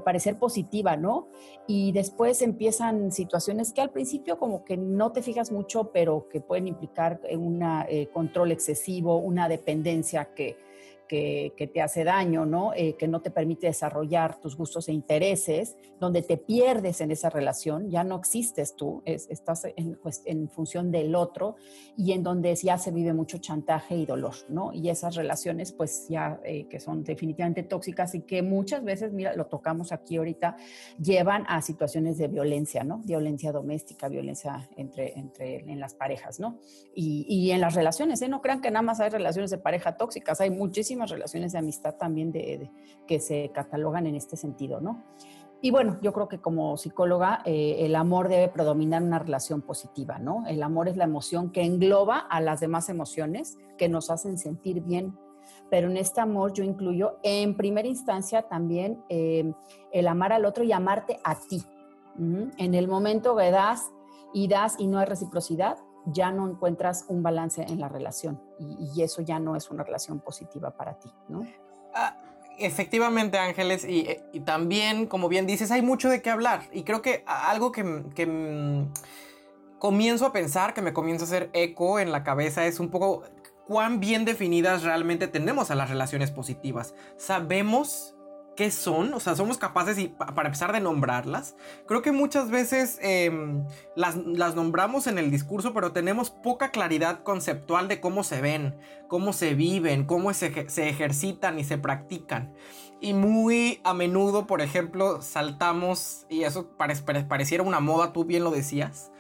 parecer 0.04 0.38
positiva, 0.38 0.96
¿no? 0.96 1.26
Y 1.66 1.90
después 1.90 2.40
empiezan 2.40 3.10
situaciones 3.10 3.72
que 3.72 3.80
al 3.80 3.90
principio 3.90 4.38
como 4.38 4.64
que 4.64 4.76
no 4.76 5.10
te 5.10 5.22
fijas 5.22 5.50
mucho, 5.50 5.90
pero 5.90 6.28
que 6.28 6.40
pueden 6.40 6.68
implicar 6.68 7.20
un 7.32 7.60
eh, 7.88 8.08
control 8.12 8.52
excesivo, 8.52 9.16
una 9.16 9.48
dependencia 9.48 10.26
que, 10.36 10.56
que, 11.08 11.70
te 11.72 11.82
hace 11.82 12.04
daño, 12.04 12.46
¿no? 12.46 12.72
Eh, 12.74 12.96
que 12.96 13.08
no 13.08 13.20
te 13.20 13.30
permite 13.30 13.66
desarrollar 13.66 14.40
tus 14.40 14.56
gustos 14.56 14.88
e 14.88 14.92
intereses, 14.92 15.76
donde 16.00 16.22
te 16.22 16.36
pierdes 16.36 17.00
en 17.00 17.10
esa 17.10 17.30
relación, 17.30 17.90
ya 17.90 18.04
no 18.04 18.16
existes 18.16 18.76
tú, 18.76 19.02
estás 19.04 19.66
en, 19.76 20.48
función 20.50 20.90
del 20.90 21.14
otro 21.14 21.56
y 21.96 22.12
en 22.12 22.22
donde 22.22 22.54
ya 22.56 22.78
se 22.78 22.90
vive 22.90 23.12
mucho 23.12 23.38
chantaje 23.38 23.96
y 23.96 24.06
dolor, 24.06 24.34
¿no? 24.48 24.72
Y 24.72 24.88
esas 24.90 25.14
relaciones, 25.14 25.72
pues 25.72 26.06
ya 26.08 26.40
eh, 26.44 26.66
que 26.68 26.80
son 26.80 27.02
definitivamente 27.04 27.62
tóxicas 27.62 28.14
y 28.14 28.20
que 28.20 28.42
muchas 28.42 28.84
veces, 28.84 29.12
mira, 29.12 29.34
lo 29.34 29.46
tocamos 29.46 29.92
aquí 29.92 30.16
ahorita, 30.16 30.56
llevan 31.00 31.44
a 31.48 31.62
situaciones 31.62 32.18
de 32.18 32.28
violencia, 32.28 32.84
¿no? 32.84 32.98
Violencia 32.98 33.52
doméstica, 33.52 34.08
violencia 34.08 34.68
entre, 34.76 35.18
entre 35.18 35.60
en 35.70 35.80
las 35.80 35.94
parejas, 35.94 36.40
¿no? 36.40 36.58
Y, 36.94 37.26
y 37.28 37.50
en 37.50 37.60
las 37.60 37.74
relaciones, 37.74 38.20
¿eh? 38.22 38.28
No 38.28 38.42
crean 38.42 38.60
que 38.60 38.70
nada 38.70 38.82
más 38.82 39.00
hay 39.00 39.10
relaciones 39.10 39.50
de 39.50 39.58
pareja 39.58 39.96
tóxicas, 39.96 40.40
hay 40.40 40.50
muchísimas 40.50 40.93
relaciones 41.10 41.52
de 41.52 41.58
amistad 41.58 41.94
también 41.94 42.32
de, 42.32 42.70
que 43.06 43.20
se 43.20 43.50
catalogan 43.52 44.06
en 44.06 44.14
este 44.14 44.36
sentido, 44.36 44.80
¿no? 44.80 45.04
Y 45.60 45.70
bueno, 45.70 45.98
yo 46.02 46.12
creo 46.12 46.28
que 46.28 46.40
como 46.40 46.76
psicóloga, 46.76 47.40
eh, 47.46 47.76
el 47.80 47.96
amor 47.96 48.28
debe 48.28 48.48
predominar 48.48 49.02
una 49.02 49.18
relación 49.18 49.62
positiva, 49.62 50.18
¿no? 50.18 50.44
El 50.46 50.62
amor 50.62 50.88
es 50.88 50.96
la 50.98 51.04
emoción 51.04 51.50
que 51.50 51.62
engloba 51.62 52.18
a 52.18 52.42
las 52.42 52.60
demás 52.60 52.90
emociones 52.90 53.56
que 53.78 53.88
nos 53.88 54.10
hacen 54.10 54.36
sentir 54.36 54.82
bien. 54.82 55.16
Pero 55.70 55.90
en 55.90 55.96
este 55.96 56.20
amor 56.20 56.52
yo 56.52 56.64
incluyo 56.64 57.18
en 57.22 57.56
primera 57.56 57.88
instancia 57.88 58.42
también 58.42 59.02
eh, 59.08 59.52
el 59.90 60.06
amar 60.06 60.34
al 60.34 60.44
otro 60.44 60.64
y 60.64 60.72
amarte 60.72 61.18
a 61.24 61.34
ti. 61.34 61.62
En 62.16 62.74
el 62.74 62.86
momento 62.86 63.34
que 63.34 63.50
das 63.50 63.90
y 64.34 64.46
das 64.46 64.76
y 64.78 64.86
no 64.86 64.98
hay 64.98 65.06
reciprocidad, 65.06 65.78
ya 66.06 66.30
no 66.30 66.48
encuentras 66.48 67.04
un 67.08 67.22
balance 67.22 67.62
en 67.62 67.80
la 67.80 67.88
relación 67.88 68.40
y, 68.58 69.02
eso 69.02 69.22
ya 69.22 69.38
no 69.38 69.56
es 69.56 69.70
una 69.70 69.82
relación 69.82 70.20
positiva 70.20 70.70
para 70.70 70.98
ti, 70.98 71.10
¿no? 71.28 71.46
Ah, 71.94 72.16
efectivamente, 72.58 73.38
Ángeles, 73.38 73.84
y, 73.84 74.40
también, 74.40 75.06
como 75.06 75.28
bien 75.28 75.46
dices, 75.46 75.70
hay 75.70 75.82
mucho 75.82 76.08
de 76.08 76.22
qué 76.22 76.30
hablar 76.30 76.62
y 76.72 76.82
creo 76.82 77.02
que 77.02 77.24
algo 77.26 77.72
que, 77.72 78.04
que 78.14 78.26
mm, 78.26 78.92
comienzo 79.78 80.26
a 80.26 80.32
pensar, 80.32 80.74
que 80.74 80.82
me 80.82 80.92
comienza 80.92 81.24
a 81.24 81.28
hacer 81.28 81.50
eco 81.52 81.98
en 81.98 82.12
la 82.12 82.22
cabeza 82.22 82.66
es 82.66 82.80
un 82.80 82.88
poco 82.88 83.24
cuán 83.66 84.00
bien 84.00 84.24
definidas 84.24 84.82
realmente 84.82 85.28
tenemos 85.28 85.70
a 85.70 85.74
las 85.74 85.90
relaciones 85.90 86.30
positivas. 86.30 86.94
Sabemos 87.16 88.13
qué 88.56 88.70
son, 88.70 89.12
o 89.14 89.20
sea, 89.20 89.34
somos 89.34 89.58
capaces 89.58 89.98
y 89.98 90.08
para 90.08 90.48
empezar 90.48 90.72
de 90.72 90.80
nombrarlas. 90.80 91.56
Creo 91.86 92.02
que 92.02 92.12
muchas 92.12 92.50
veces 92.50 92.98
em, 93.02 93.64
las, 93.96 94.16
nombramos 94.54 95.06
en 95.06 95.18
el 95.18 95.30
discurso, 95.30 95.72
pero 95.74 95.92
tenemos 95.92 96.30
poca 96.30 96.70
claridad 96.70 97.22
conceptual 97.22 97.88
de 97.88 98.00
cómo 98.00 98.22
se 98.22 98.40
ven, 98.40 98.76
cómo 99.08 99.32
se 99.32 99.54
viven, 99.54 100.04
cómo 100.04 100.32
se, 100.34 100.68
se 100.68 100.88
ejercitan 100.88 101.58
y 101.58 101.64
se 101.64 101.78
practican. 101.78 102.54
Y 103.00 103.12
muy 103.12 103.80
a 103.84 103.92
menudo, 103.92 104.46
por 104.46 104.62
ejemplo, 104.62 105.20
saltamos, 105.20 106.26
y 106.30 106.44
eso 106.44 106.70
pareciera 106.76 107.62
una 107.62 107.80
moda, 107.80 108.12
tú 108.12 108.24
bien 108.24 108.44
lo 108.44 108.50
decías, 108.50 109.10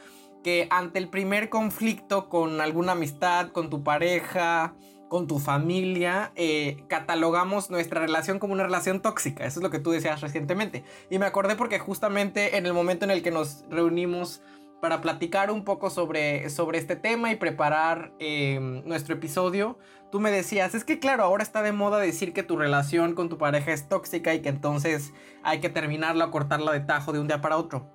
que 0.42 0.68
ante 0.70 0.98
el 0.98 1.08
primer 1.08 1.48
conflicto 1.48 2.28
con 2.28 2.60
alguna 2.60 2.92
amistad, 2.92 3.48
con 3.48 3.70
tu 3.70 3.82
pareja, 3.82 4.74
con 5.08 5.26
tu 5.26 5.38
familia, 5.38 6.32
eh, 6.34 6.84
catalogamos 6.88 7.70
nuestra 7.70 8.00
relación 8.00 8.38
como 8.38 8.52
una 8.52 8.64
relación 8.64 9.00
tóxica. 9.00 9.44
Eso 9.44 9.60
es 9.60 9.62
lo 9.62 9.70
que 9.70 9.78
tú 9.78 9.90
decías 9.90 10.20
recientemente. 10.20 10.84
Y 11.10 11.18
me 11.18 11.26
acordé 11.26 11.56
porque 11.56 11.78
justamente 11.78 12.56
en 12.56 12.66
el 12.66 12.72
momento 12.72 13.04
en 13.04 13.10
el 13.10 13.22
que 13.22 13.30
nos 13.30 13.64
reunimos 13.70 14.42
para 14.80 15.00
platicar 15.00 15.50
un 15.50 15.64
poco 15.64 15.88
sobre, 15.88 16.50
sobre 16.50 16.78
este 16.78 16.94
tema 16.94 17.30
y 17.30 17.36
preparar 17.36 18.12
em, 18.18 18.82
nuestro 18.84 19.14
episodio, 19.14 19.78
tú 20.12 20.20
me 20.20 20.30
decías, 20.30 20.74
es 20.74 20.84
que 20.84 20.98
claro, 20.98 21.22
ahora 21.22 21.42
está 21.42 21.62
de 21.62 21.72
moda 21.72 21.98
decir 21.98 22.34
que 22.34 22.42
tu 22.42 22.56
relación 22.56 23.14
con 23.14 23.30
tu 23.30 23.38
pareja 23.38 23.72
es 23.72 23.88
tóxica 23.88 24.34
y 24.34 24.42
que 24.42 24.50
entonces 24.50 25.14
hay 25.42 25.60
que 25.60 25.70
terminarla 25.70 26.26
o 26.26 26.30
cortarla 26.30 26.72
de 26.72 26.80
tajo 26.80 27.12
de 27.12 27.20
un 27.20 27.28
día 27.28 27.40
para 27.40 27.56
otro. 27.56 27.90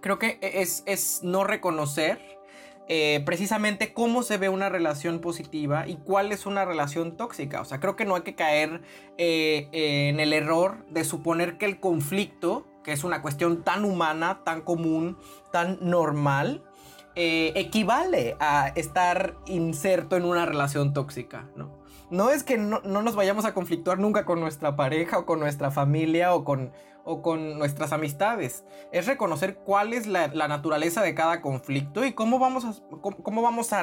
Creo 0.00 0.18
que 0.18 0.38
es, 0.40 0.82
es 0.86 1.20
no 1.22 1.44
reconocer 1.44 2.18
eh, 2.88 3.22
precisamente 3.24 3.92
cómo 3.92 4.22
se 4.22 4.38
ve 4.38 4.48
una 4.48 4.68
relación 4.68 5.20
positiva 5.20 5.86
y 5.86 5.96
cuál 5.96 6.32
es 6.32 6.46
una 6.46 6.64
relación 6.64 7.16
tóxica. 7.16 7.60
O 7.60 7.64
sea, 7.64 7.80
creo 7.80 7.96
que 7.96 8.04
no 8.04 8.16
hay 8.16 8.22
que 8.22 8.34
caer 8.34 8.82
eh, 9.18 9.68
en 9.72 10.20
el 10.20 10.32
error 10.32 10.84
de 10.90 11.04
suponer 11.04 11.58
que 11.58 11.66
el 11.66 11.80
conflicto, 11.80 12.66
que 12.82 12.92
es 12.92 13.04
una 13.04 13.22
cuestión 13.22 13.62
tan 13.62 13.84
humana, 13.84 14.40
tan 14.44 14.62
común, 14.62 15.16
tan 15.52 15.78
normal, 15.80 16.64
eh, 17.14 17.52
equivale 17.56 18.36
a 18.40 18.68
estar 18.68 19.36
inserto 19.46 20.16
en 20.16 20.24
una 20.24 20.46
relación 20.46 20.94
tóxica, 20.94 21.50
¿no? 21.56 21.81
No 22.12 22.28
es 22.28 22.44
que 22.44 22.58
no, 22.58 22.82
no, 22.84 23.00
nos 23.00 23.16
vayamos 23.16 23.46
a 23.46 23.54
conflictuar 23.54 23.98
nunca 23.98 24.26
con 24.26 24.38
nuestra 24.38 24.76
pareja 24.76 25.18
o 25.18 25.24
con 25.24 25.40
nuestra 25.40 25.70
familia 25.70 26.34
o 26.34 26.44
con, 26.44 26.70
o 27.04 27.22
con 27.22 27.58
nuestras 27.58 27.90
amistades. 27.90 28.66
Es 28.92 29.06
reconocer 29.06 29.56
cuál 29.56 29.94
es 29.94 30.06
la, 30.06 30.28
naturaleza 30.28 31.00
de 31.00 31.14
cada 31.14 31.40
conflicto 31.40 32.04
y 32.04 32.12
cómo 32.12 32.38
vamos 32.38 32.66
a, 32.66 32.74
cómo, 33.00 33.40
vamos 33.40 33.72
a 33.72 33.82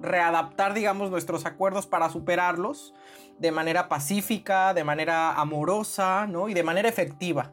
readaptar, 0.00 0.74
digamos, 0.74 1.12
nuestros 1.12 1.46
acuerdos 1.46 1.86
para 1.86 2.10
superarlos 2.10 2.94
de 3.38 3.52
manera 3.52 3.88
pacífica, 3.88 4.74
de 4.74 4.82
manera 4.82 5.34
amorosa, 5.34 6.26
¿no? 6.26 6.48
Y 6.48 6.54
de 6.54 6.64
manera 6.64 6.88
efectiva. 6.88 7.52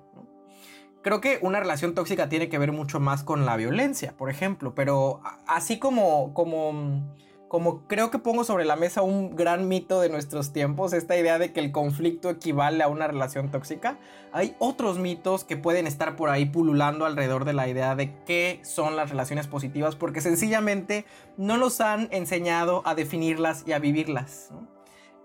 Creo 1.04 1.22
que 1.22 1.38
una 1.44 1.60
relación 1.60 1.94
tóxica 1.94 2.30
tiene 2.30 2.50
que 2.50 2.58
ver 2.58 2.72
mucho 2.72 3.00
más 3.00 3.24
con 3.24 3.46
la 3.46 3.58
violencia, 3.58 4.16
por 4.18 4.32
ejemplo, 4.32 4.74
pero 4.74 5.22
así 5.46 5.78
como, 5.78 6.34
como 6.34 7.14
como 7.52 7.86
creo 7.86 8.12
que 8.12 8.18
pongo 8.18 8.46
sobre 8.46 8.64
la 8.64 8.78
mesa 8.78 9.02
un 9.02 9.36
gran 9.36 9.68
mito 9.68 10.00
de 10.00 10.08
nuestros 10.08 10.54
tiempos, 10.54 10.94
esta 10.94 11.18
idea 11.18 11.38
de 11.38 11.52
que 11.52 11.60
el 11.60 11.74
conflicto 11.74 12.30
equivale 12.30 12.82
a 12.82 12.88
una 12.88 13.08
relación 13.08 13.52
tóxica, 13.52 14.00
hay 14.32 14.56
otros 14.58 15.00
mitos 15.00 15.44
que 15.44 15.58
pueden 15.58 15.86
estar 15.86 16.16
por 16.16 16.30
ahí 16.30 16.46
pululando 16.46 17.06
alrededor 17.06 17.44
de 17.44 17.52
la 17.52 17.68
idea 17.68 17.94
de 17.94 18.16
qué 18.24 18.62
son 18.64 18.96
las 18.96 19.10
relaciones 19.10 19.48
positivas, 19.48 19.98
porque 19.98 20.22
sencillamente 20.22 21.04
no 21.36 21.58
nos 21.58 21.82
han 21.82 22.08
enseñado 22.12 22.84
a 22.86 22.96
definirlas 22.96 23.66
y 23.68 23.74
a 23.74 23.80
vivirlas. 23.80 24.52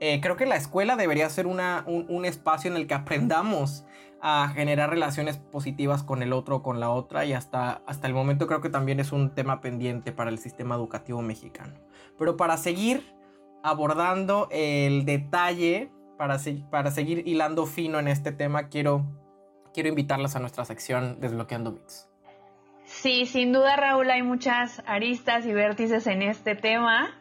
Eh, 0.00 0.20
creo 0.20 0.36
que 0.36 0.46
la 0.46 0.56
escuela 0.56 0.96
debería 0.96 1.30
ser 1.30 1.46
un, 1.46 1.60
un, 1.86 2.24
espacio 2.24 2.68
en 2.68 2.76
el 2.76 2.88
que 2.88 2.94
aprendamos 2.94 3.84
a 4.20 4.48
generar 4.54 4.90
relaciones 4.90 5.36
positivas 5.38 6.02
con 6.02 6.22
el 6.22 6.32
otro 6.32 6.56
o 6.56 6.62
con 6.62 6.80
la 6.80 6.90
otra 6.90 7.24
y 7.24 7.32
hasta, 7.32 7.82
hasta 7.86 8.06
el 8.06 8.14
momento 8.14 8.46
creo 8.46 8.60
que 8.60 8.70
también 8.70 9.00
es 9.00 9.12
un 9.12 9.34
tema 9.34 9.60
pendiente 9.60 10.12
para 10.12 10.30
el 10.30 10.38
sistema 10.38 10.74
educativo 10.74 11.22
mexicano. 11.22 11.74
Pero 12.18 12.36
para 12.36 12.56
seguir 12.56 13.04
abordando 13.62 14.48
el 14.50 15.04
detalle, 15.04 15.90
para, 16.16 16.38
para 16.70 16.90
seguir 16.90 17.26
hilando 17.26 17.66
fino 17.66 17.98
en 17.98 18.08
este 18.08 18.32
tema, 18.32 18.68
quiero, 18.68 19.04
quiero 19.74 19.88
invitarlas 19.88 20.36
a 20.36 20.40
nuestra 20.40 20.64
sección 20.64 21.20
Desbloqueando 21.20 21.72
Mitos. 21.72 22.08
Sí, 22.84 23.26
sin 23.26 23.52
duda 23.52 23.76
Raúl, 23.76 24.08
hay 24.10 24.22
muchas 24.22 24.82
aristas 24.86 25.44
y 25.44 25.52
vértices 25.52 26.06
en 26.06 26.22
este 26.22 26.54
tema. 26.54 27.20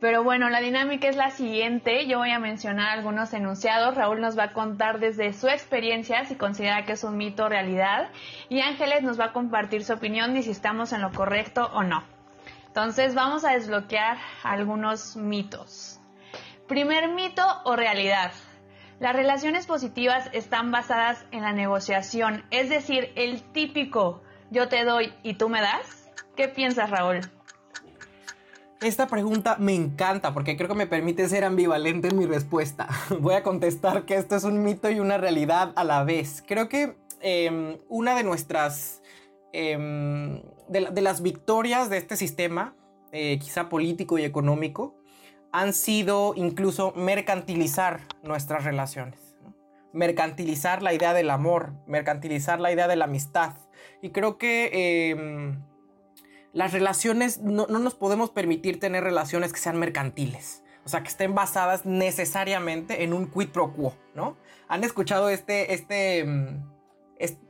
Pero 0.00 0.22
bueno, 0.22 0.48
la 0.48 0.60
dinámica 0.60 1.08
es 1.08 1.16
la 1.16 1.30
siguiente. 1.30 2.06
Yo 2.06 2.18
voy 2.18 2.30
a 2.30 2.38
mencionar 2.38 2.90
algunos 2.90 3.32
enunciados. 3.34 3.96
Raúl 3.96 4.20
nos 4.20 4.38
va 4.38 4.44
a 4.44 4.52
contar 4.52 5.00
desde 5.00 5.32
su 5.32 5.48
experiencia 5.48 6.24
si 6.24 6.36
considera 6.36 6.84
que 6.84 6.92
es 6.92 7.02
un 7.02 7.16
mito 7.16 7.46
o 7.46 7.48
realidad. 7.48 8.08
Y 8.48 8.60
Ángeles 8.60 9.02
nos 9.02 9.18
va 9.18 9.26
a 9.26 9.32
compartir 9.32 9.84
su 9.84 9.92
opinión 9.92 10.36
y 10.36 10.44
si 10.44 10.52
estamos 10.52 10.92
en 10.92 11.02
lo 11.02 11.10
correcto 11.10 11.68
o 11.72 11.82
no. 11.82 12.04
Entonces 12.68 13.16
vamos 13.16 13.44
a 13.44 13.52
desbloquear 13.52 14.18
algunos 14.44 15.16
mitos. 15.16 15.98
Primer 16.68 17.08
mito 17.08 17.42
o 17.64 17.74
realidad. 17.74 18.30
Las 19.00 19.16
relaciones 19.16 19.66
positivas 19.66 20.28
están 20.32 20.70
basadas 20.70 21.24
en 21.32 21.42
la 21.42 21.52
negociación, 21.52 22.44
es 22.50 22.68
decir, 22.68 23.12
el 23.14 23.42
típico 23.52 24.22
yo 24.50 24.68
te 24.68 24.84
doy 24.84 25.12
y 25.22 25.34
tú 25.34 25.48
me 25.48 25.60
das. 25.60 26.10
¿Qué 26.36 26.48
piensas, 26.48 26.90
Raúl? 26.90 27.20
Esta 28.80 29.08
pregunta 29.08 29.56
me 29.58 29.74
encanta 29.74 30.32
porque 30.32 30.56
creo 30.56 30.68
que 30.68 30.76
me 30.76 30.86
permite 30.86 31.28
ser 31.28 31.42
ambivalente 31.42 32.08
en 32.08 32.18
mi 32.18 32.26
respuesta. 32.26 32.88
Voy 33.20 33.34
a 33.34 33.42
contestar 33.42 34.04
que 34.04 34.14
esto 34.14 34.36
es 34.36 34.44
un 34.44 34.62
mito 34.62 34.88
y 34.88 35.00
una 35.00 35.18
realidad 35.18 35.72
a 35.74 35.82
la 35.82 36.04
vez. 36.04 36.44
Creo 36.46 36.68
que 36.68 36.96
em, 37.20 37.78
una 37.88 38.14
de 38.14 38.22
nuestras... 38.22 39.02
Em, 39.52 40.42
de, 40.68 41.00
las 41.00 41.22
victorias 41.22 41.90
de 41.90 41.96
este 41.96 42.16
sistema, 42.16 42.76
eh, 43.10 43.38
quizá 43.40 43.68
político 43.68 44.16
y 44.18 44.24
económico, 44.24 44.94
han 45.50 45.72
sido 45.72 46.34
incluso 46.36 46.92
mercantilizar 46.94 48.02
nuestras 48.22 48.62
relaciones. 48.62 49.36
Mercantilizar 49.92 50.82
la 50.82 50.92
idea 50.92 51.14
del 51.14 51.30
amor, 51.30 51.72
mercantilizar 51.88 52.60
la 52.60 52.70
idea 52.70 52.86
de 52.86 52.94
la 52.94 53.06
amistad. 53.06 53.54
Y 54.02 54.10
creo 54.10 54.38
que 54.38 55.10
em, 55.10 55.64
las 56.52 56.72
relaciones, 56.72 57.40
no, 57.40 57.66
nos 57.66 57.94
podemos 57.94 58.30
permitir 58.30 58.80
tener 58.80 59.04
relaciones 59.04 59.52
que 59.52 59.60
sean 59.60 59.78
mercantiles. 59.78 60.62
O 60.84 60.88
sea, 60.88 61.02
que 61.02 61.08
estén 61.08 61.34
basadas 61.34 61.84
necesariamente 61.84 63.02
en 63.04 63.12
un 63.12 63.26
quid 63.26 63.48
pro 63.48 63.74
quo, 63.74 63.94
¿no? 64.14 64.36
¿Han 64.68 64.84
escuchado 64.84 65.28
este, 65.28 65.74
este, 65.74 66.24
mm, 66.24 66.62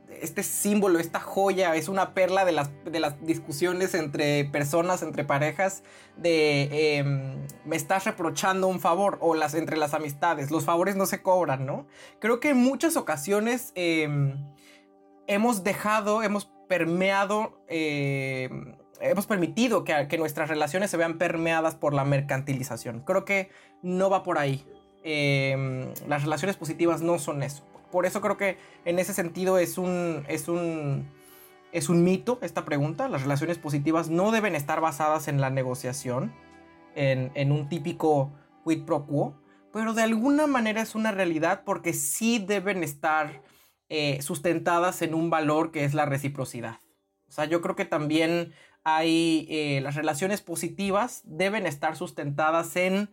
este, 0.09 0.43
símbolo, 0.43 0.99
esta 0.99 1.21
joya? 1.21 1.73
Es 1.75 1.87
una 1.87 2.13
perla 2.13 2.43
de 2.43 2.51
las, 2.51 2.69
de 2.83 2.99
las 2.99 3.23
discusiones 3.25 3.93
entre 3.93 4.43
personas, 4.43 5.03
entre 5.03 5.23
parejas, 5.23 5.83
de 6.17 6.97
em, 6.97 7.47
me 7.63 7.77
estás 7.77 8.03
reprochando 8.03 8.67
un 8.67 8.81
favor 8.81 9.17
o 9.21 9.35
las, 9.35 9.53
entre 9.53 9.77
las 9.77 9.93
amistades. 9.93 10.51
Los 10.51 10.65
favores 10.65 10.97
no 10.97 11.05
se 11.05 11.21
cobran, 11.21 11.65
¿no? 11.65 11.87
Creo 12.19 12.41
que 12.41 12.49
en 12.49 12.57
muchas 12.57 12.97
ocasiones 12.97 13.71
em, 13.75 14.35
hemos 15.27 15.63
dejado, 15.63 16.23
hemos 16.23 16.51
permeado 16.67 17.63
em, 17.69 18.75
hemos 19.01 19.25
permitido 19.25 19.83
que, 19.83 20.17
nuestras 20.17 20.49
relaciones 20.49 20.91
se 20.91 20.97
vean 20.97 21.17
permeadas 21.17 21.75
por 21.75 21.93
la 21.93 22.05
mercantilización. 22.05 23.01
Creo 23.01 23.25
que 23.25 23.49
no 23.81 24.09
va 24.09 24.23
por 24.23 24.37
ahí. 24.37 24.65
Em, 25.03 25.93
las 26.07 26.23
relaciones 26.23 26.57
positivas 26.57 27.01
no 27.01 27.19
son 27.19 27.43
eso. 27.43 27.63
Por 27.91 28.05
eso 28.05 28.21
creo 28.21 28.37
que 28.37 28.57
en 28.85 28.99
ese 28.99 29.13
sentido 29.13 29.57
es 29.57 29.77
un, 29.77 30.23
es 30.27 30.47
un, 30.47 31.07
es 31.71 31.89
un 31.89 32.03
mito 32.03 32.39
esta 32.41 32.65
pregunta. 32.65 33.09
Las 33.09 33.23
relaciones 33.23 33.57
positivas 33.57 34.09
no 34.09 34.31
deben 34.31 34.55
estar 34.55 34.81
basadas 34.81 35.27
en 35.27 35.41
la 35.41 35.49
negociación, 35.49 36.33
en, 36.95 37.51
un 37.51 37.69
típico 37.69 38.31
quid 38.65 38.83
pro 38.83 39.05
quo, 39.05 39.33
pero 39.71 39.93
de 39.93 40.03
alguna 40.03 40.47
manera 40.47 40.81
es 40.81 40.95
una 40.95 41.11
realidad 41.11 41.63
porque 41.65 41.93
sí 41.93 42.39
deben 42.39 42.83
estar 42.83 43.41
eh, 43.87 44.21
sustentadas 44.21 45.01
en 45.01 45.13
un 45.13 45.29
valor 45.29 45.71
que 45.71 45.85
es 45.85 45.93
la 45.93 46.05
reciprocidad. 46.05 46.79
O 47.29 47.31
sea, 47.31 47.45
yo 47.45 47.61
creo 47.61 47.75
que 47.75 47.85
también 47.85 48.53
hay 48.83 49.47
eh, 49.49 49.81
las 49.81 49.95
relaciones 49.95 50.41
positivas 50.41 51.21
deben 51.25 51.65
estar 51.65 51.95
sustentadas 51.95 52.75
en, 52.75 53.09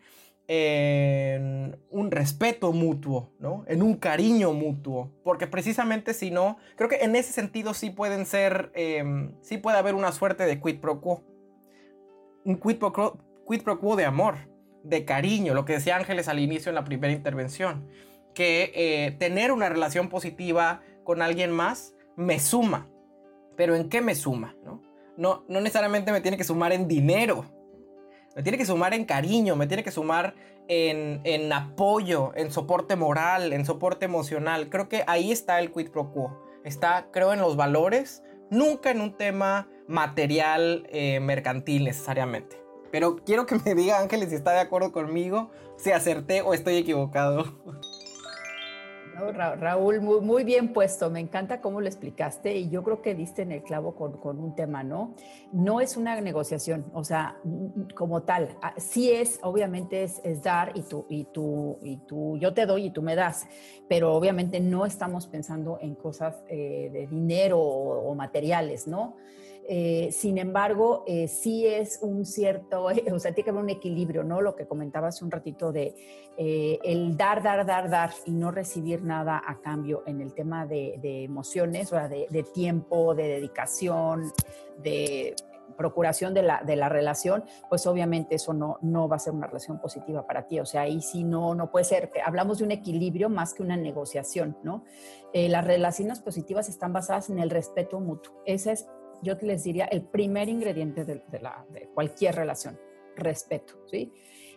un 0.48 2.10
respeto 2.12 2.72
mutuo, 2.72 3.32
¿no? 3.40 3.64
En 3.66 3.82
un 3.82 3.96
cariño 3.96 4.52
mutuo, 4.52 5.10
porque 5.24 5.48
precisamente 5.48 6.14
si 6.14 6.30
no, 6.30 6.58
creo 6.76 6.88
que 6.88 7.00
en 7.00 7.16
ese 7.16 7.32
sentido 7.32 7.74
sí 7.74 7.90
pueden 7.90 8.26
ser, 8.26 8.70
em, 8.76 9.32
sí 9.42 9.58
puede 9.58 9.78
haber 9.78 9.96
una 9.96 10.12
suerte 10.12 10.46
de 10.46 10.60
quid 10.60 10.78
pro 10.78 11.00
quo, 11.00 11.24
un 12.44 12.60
quid 12.60 12.76
pro, 12.78 13.80
quo 13.80 13.96
de 13.96 14.04
amor, 14.04 14.36
de 14.84 15.04
cariño, 15.04 15.52
lo 15.52 15.64
que 15.64 15.72
decía 15.72 15.96
Ángeles 15.96 16.28
al 16.28 16.38
inicio 16.38 16.68
en 16.68 16.76
la 16.76 16.84
primera 16.84 17.12
intervención, 17.12 17.88
que 18.32 18.70
eh, 18.76 19.16
tener 19.18 19.50
una 19.50 19.68
relación 19.68 20.08
positiva 20.08 20.80
con 21.02 21.22
alguien 21.22 21.50
más 21.50 21.96
me 22.16 22.38
suma, 22.38 22.88
pero 23.56 23.74
¿en 23.74 23.88
qué 23.88 24.00
me 24.00 24.14
suma? 24.14 24.54
No, 25.16 25.44
necesariamente 25.48 26.12
me 26.12 26.20
tiene 26.20 26.36
que 26.36 26.44
sumar 26.44 26.72
en 26.72 26.88
dinero. 26.88 27.44
Me 28.34 28.42
tiene 28.42 28.58
que 28.58 28.66
sumar 28.66 28.92
en 28.92 29.04
cariño, 29.04 29.56
me 29.56 29.66
tiene 29.66 29.82
que 29.82 29.90
sumar 29.90 30.34
en, 30.68 31.52
apoyo, 31.52 32.32
en 32.36 32.50
soporte 32.50 32.96
moral, 32.96 33.52
en 33.52 33.64
soporte 33.64 34.04
emocional. 34.04 34.68
Creo 34.68 34.88
que 34.88 35.04
ahí 35.06 35.32
está 35.32 35.58
el 35.58 35.72
quid 35.72 35.90
pro 35.90 36.12
quo. 36.12 36.42
Está, 36.64 37.08
creo, 37.12 37.32
en 37.32 37.40
los 37.40 37.56
valores, 37.56 38.22
nunca 38.50 38.90
en 38.90 39.00
un 39.00 39.16
tema 39.16 39.68
material 39.88 40.86
eh, 40.90 41.20
mercantil 41.20 41.84
necesariamente. 41.84 42.60
Pero 42.90 43.16
quiero 43.24 43.46
que 43.46 43.56
me 43.64 43.74
diga 43.74 44.00
Ángeles 44.00 44.30
si 44.30 44.34
está 44.34 44.52
de 44.52 44.60
acuerdo 44.60 44.92
conmigo, 44.92 45.50
si 45.76 45.92
acerté 45.92 46.42
o 46.42 46.52
estoy 46.54 46.76
equivocado. 46.76 47.54
Raúl, 49.16 50.00
muy, 50.00 50.44
bien 50.44 50.72
puesto, 50.72 51.10
me 51.10 51.20
encanta 51.20 51.60
cómo 51.60 51.80
lo 51.80 51.86
explicaste 51.86 52.56
y 52.56 52.68
yo 52.68 52.82
creo 52.82 53.00
que 53.02 53.14
diste 53.14 53.42
en 53.42 53.52
el 53.52 53.62
clavo 53.62 53.94
con, 53.94 54.38
un 54.38 54.54
tema, 54.54 54.82
¿no? 54.82 55.14
No 55.52 55.80
es 55.80 55.96
una 55.96 56.20
negociación, 56.20 56.84
o 56.92 57.02
sea, 57.02 57.36
como 57.94 58.22
tal, 58.22 58.56
ah, 58.62 58.74
sí 58.76 59.10
es, 59.10 59.38
obviamente 59.42 60.02
es, 60.02 60.42
dar 60.42 60.72
y 60.74 60.82
tú, 60.82 61.06
y, 61.08 61.24
tú, 61.24 61.78
y 61.82 61.96
tú, 61.98 62.36
yo 62.38 62.52
te 62.52 62.66
doy 62.66 62.86
y 62.86 62.90
tú 62.90 63.02
me 63.02 63.14
das, 63.14 63.46
pero 63.88 64.14
obviamente 64.14 64.60
no 64.60 64.84
estamos 64.84 65.26
pensando 65.26 65.78
en 65.80 65.94
cosas 65.94 66.42
eh, 66.48 66.90
de 66.92 67.06
dinero 67.06 67.58
o 67.58 68.14
materiales, 68.14 68.86
¿no? 68.86 69.16
Eh, 69.68 70.10
sin 70.12 70.38
embargo, 70.38 71.02
eh, 71.06 71.26
sí 71.26 71.66
es 71.66 71.98
un 72.00 72.24
cierto, 72.24 72.84
o 73.12 73.18
sea, 73.18 73.32
tiene 73.32 73.44
que 73.44 73.50
haber 73.50 73.64
un 73.64 73.70
equilibrio, 73.70 74.22
¿no? 74.22 74.40
Lo 74.40 74.54
que 74.54 74.66
comentabas 74.66 75.22
un 75.22 75.30
ratito 75.30 75.72
de 75.72 75.94
eh, 76.36 76.78
el 76.84 77.16
dar, 77.16 77.42
dar, 77.42 77.66
dar, 77.66 77.90
dar 77.90 78.10
y 78.24 78.32
no 78.32 78.50
recibir 78.52 79.02
nada 79.02 79.42
a 79.44 79.60
cambio 79.60 80.04
en 80.06 80.20
el 80.20 80.34
tema 80.34 80.66
de, 80.66 81.24
emociones, 81.24 81.86
o 81.92 81.96
sea, 81.96 82.08
de, 82.08 82.46
tiempo, 82.54 83.14
de 83.14 83.26
dedicación, 83.26 84.32
de 84.82 85.34
procuración 85.76 86.32
de 86.32 86.42
la, 86.42 86.62
de 86.64 86.76
la, 86.76 86.88
relación, 86.88 87.44
pues 87.68 87.86
obviamente 87.86 88.36
eso 88.36 88.52
no, 88.52 88.78
no 88.82 89.08
va 89.08 89.16
a 89.16 89.18
ser 89.18 89.32
una 89.32 89.46
relación 89.46 89.80
positiva 89.80 90.26
para 90.26 90.46
ti. 90.46 90.60
O 90.60 90.66
sea, 90.66 90.82
ahí 90.82 91.00
sí 91.00 91.24
no, 91.24 91.54
no 91.54 91.70
puede 91.70 91.84
ser. 91.84 92.10
Hablamos 92.24 92.58
de 92.58 92.64
un 92.64 92.70
equilibrio 92.70 93.28
más 93.28 93.52
que 93.52 93.62
una 93.62 93.76
negociación, 93.76 94.56
¿no? 94.62 94.84
las 95.34 95.66
relaciones 95.66 96.20
positivas 96.20 96.70
están 96.70 96.94
basadas 96.94 97.28
en 97.28 97.38
el 97.38 97.50
respeto 97.50 98.00
mutuo. 98.00 98.40
Ese 98.46 98.72
es 98.72 98.86
yo 99.22 99.34
les 99.42 99.64
diría 99.64 99.86
el 99.86 100.02
primer 100.02 100.48
ingrediente 100.48 101.04
de, 101.04 101.22
cualquier 101.94 102.34
relación, 102.34 102.78
respeto, 103.16 103.74
¿sí? 103.90 104.12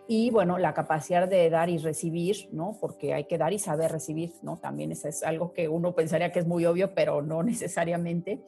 Y 0.07 0.31
bueno, 0.31 0.57
la 0.57 0.73
capacidad 0.73 1.27
de 1.27 1.49
dar 1.51 1.69
y 1.69 1.77
recibir, 1.77 2.49
¿no? 2.51 2.77
Porque 2.81 3.13
hay 3.13 3.25
que 3.25 3.37
dar 3.37 3.53
y 3.53 3.59
saber 3.59 3.91
recibir, 3.91 4.33
¿no? 4.41 4.57
También 4.57 4.91
eso 4.91 5.07
es 5.07 5.21
algo 5.23 5.53
que 5.53 5.69
uno 5.69 5.93
pensaría 5.93 6.31
que 6.31 6.39
es 6.39 6.47
muy 6.47 6.65
obvio, 6.65 6.95
pero 6.95 7.21
no 7.21 7.43
necesariamente. 7.43 8.41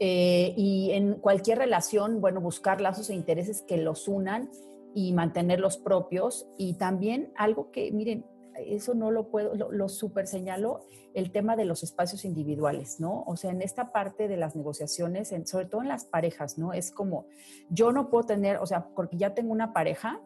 Eh, 0.00 0.52
y 0.56 0.90
en 0.92 1.14
cualquier 1.14 1.58
relación, 1.58 2.20
bueno, 2.20 2.40
buscar 2.40 2.80
lazos 2.80 3.08
e 3.10 3.14
intereses 3.14 3.62
que 3.62 3.76
los 3.76 4.08
unan 4.08 4.50
y 4.94 5.12
mantener 5.12 5.60
los 5.60 5.78
propios. 5.78 6.48
Y 6.58 6.74
también 6.74 7.32
algo 7.36 7.70
que, 7.70 7.92
miren, 7.92 8.24
eso 8.64 8.94
no 8.94 9.10
lo 9.10 9.28
puedo, 9.28 9.54
lo, 9.54 9.88
super 9.88 10.26
señalo, 10.26 10.80
el 11.14 11.30
tema 11.32 11.56
de 11.56 11.64
los 11.64 11.82
espacios 11.82 12.24
individuales, 12.24 13.00
¿no? 13.00 13.24
O 13.26 13.36
sea, 13.36 13.50
en 13.50 13.62
esta 13.62 13.92
parte 13.92 14.28
de 14.28 14.36
las 14.36 14.56
negociaciones, 14.56 15.34
sobre 15.44 15.66
todo 15.66 15.82
en 15.82 15.88
las 15.88 16.04
parejas, 16.04 16.58
¿no? 16.58 16.72
Es 16.72 16.90
como, 16.90 17.26
yo 17.70 17.92
no 17.92 18.10
puedo 18.10 18.24
tener, 18.24 18.58
o 18.58 18.66
sea, 18.66 18.88
porque 18.94 19.16
ya 19.16 19.34
tengo 19.34 19.52
una 19.52 19.72
pareja, 19.72 20.20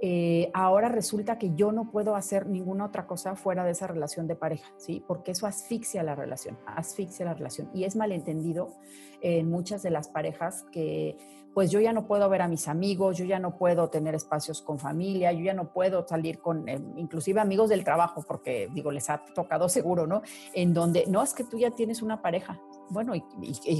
eh, 0.00 0.50
ahora 0.54 0.88
resulta 0.88 1.38
que 1.38 1.54
yo 1.56 1.72
no 1.72 1.90
puedo 1.90 2.14
hacer 2.14 2.46
ninguna 2.46 2.84
otra 2.84 3.06
cosa 3.08 3.34
fuera 3.34 3.64
de 3.64 3.72
esa 3.72 3.88
relación 3.88 4.28
de 4.28 4.36
pareja, 4.36 4.72
¿sí? 4.76 5.02
Porque 5.06 5.32
eso 5.32 5.46
asfixia 5.46 6.04
la 6.04 6.14
relación, 6.14 6.56
asfixia 6.66 7.26
la 7.26 7.34
relación. 7.34 7.68
Y 7.74 7.84
es 7.84 7.96
malentendido 7.96 8.76
en 9.20 9.50
muchas 9.50 9.82
de 9.82 9.90
las 9.90 10.08
parejas 10.08 10.64
que 10.70 11.16
pues 11.54 11.70
yo 11.70 11.80
ya 11.80 11.92
no 11.92 12.06
puedo 12.06 12.28
ver 12.28 12.42
a 12.42 12.48
mis 12.48 12.68
amigos, 12.68 13.16
yo 13.16 13.24
ya 13.24 13.38
no 13.38 13.56
puedo 13.56 13.88
tener 13.88 14.14
espacios 14.14 14.62
con 14.62 14.78
familia, 14.78 15.32
yo 15.32 15.44
ya 15.44 15.54
no 15.54 15.72
puedo 15.72 16.06
salir 16.06 16.38
con 16.40 16.68
eh, 16.68 16.80
inclusive 16.96 17.40
amigos 17.40 17.68
del 17.68 17.84
trabajo, 17.84 18.24
porque 18.26 18.68
digo, 18.72 18.90
les 18.90 19.10
ha 19.10 19.24
tocado 19.34 19.68
seguro, 19.68 20.06
¿no? 20.06 20.22
En 20.52 20.72
donde, 20.74 21.04
no, 21.08 21.22
es 21.22 21.34
que 21.34 21.44
tú 21.44 21.58
ya 21.58 21.70
tienes 21.70 22.02
una 22.02 22.22
pareja. 22.22 22.60
Bueno, 22.90 23.14
¿y, 23.14 23.22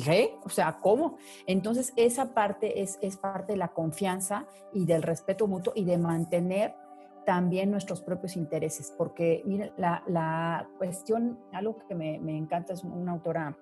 qué? 0.01 0.37
O 0.45 0.49
sea, 0.49 0.79
¿cómo? 0.81 1.17
Entonces, 1.47 1.93
esa 1.97 2.35
parte 2.35 2.83
es, 2.83 2.99
es 3.01 3.17
parte 3.17 3.53
de 3.53 3.59
la 3.59 3.69
confianza 3.69 4.47
y 4.73 4.85
del 4.85 5.03
respeto 5.03 5.47
mutuo 5.47 5.73
y 5.77 5.85
de 5.85 5.99
mantener 5.99 6.75
también 7.25 7.71
nuestros 7.71 8.01
propios 8.01 8.37
intereses, 8.37 8.93
porque 8.97 9.43
miren, 9.45 9.73
la, 9.77 10.03
la 10.07 10.69
cuestión, 10.79 11.39
algo 11.53 11.77
que 11.87 11.95
me, 11.95 12.19
me 12.19 12.37
encanta 12.37 12.73
es 12.73 12.83
una 12.85 13.13
autora 13.13 13.55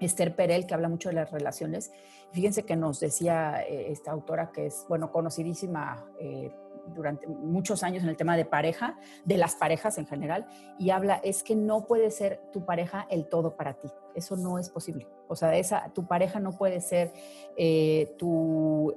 Esther 0.00 0.34
Perel, 0.34 0.66
que 0.66 0.74
habla 0.74 0.88
mucho 0.88 1.08
de 1.08 1.14
las 1.14 1.30
relaciones. 1.30 1.92
Fíjense 2.32 2.64
que 2.64 2.76
nos 2.76 3.00
decía 3.00 3.62
eh, 3.62 3.92
esta 3.92 4.10
autora 4.10 4.50
que 4.50 4.66
es, 4.66 4.84
bueno, 4.88 5.12
conocidísima 5.12 6.04
eh, 6.18 6.50
durante 6.94 7.26
muchos 7.26 7.82
años 7.82 8.02
en 8.02 8.08
el 8.08 8.16
tema 8.16 8.36
de 8.36 8.44
pareja, 8.44 8.98
de 9.24 9.38
las 9.38 9.54
parejas 9.54 9.96
en 9.98 10.06
general, 10.06 10.46
y 10.78 10.90
habla, 10.90 11.20
es 11.22 11.42
que 11.42 11.54
no 11.54 11.86
puede 11.86 12.10
ser 12.10 12.42
tu 12.52 12.64
pareja 12.64 13.06
el 13.08 13.28
todo 13.28 13.56
para 13.56 13.74
ti. 13.74 13.88
Eso 14.14 14.36
no 14.36 14.58
es 14.58 14.68
posible. 14.68 15.06
O 15.28 15.36
sea, 15.36 15.56
esa, 15.56 15.90
tu 15.94 16.06
pareja 16.06 16.40
no 16.40 16.52
puede 16.52 16.80
ser 16.80 17.12
eh, 17.56 18.14
tu 18.18 18.94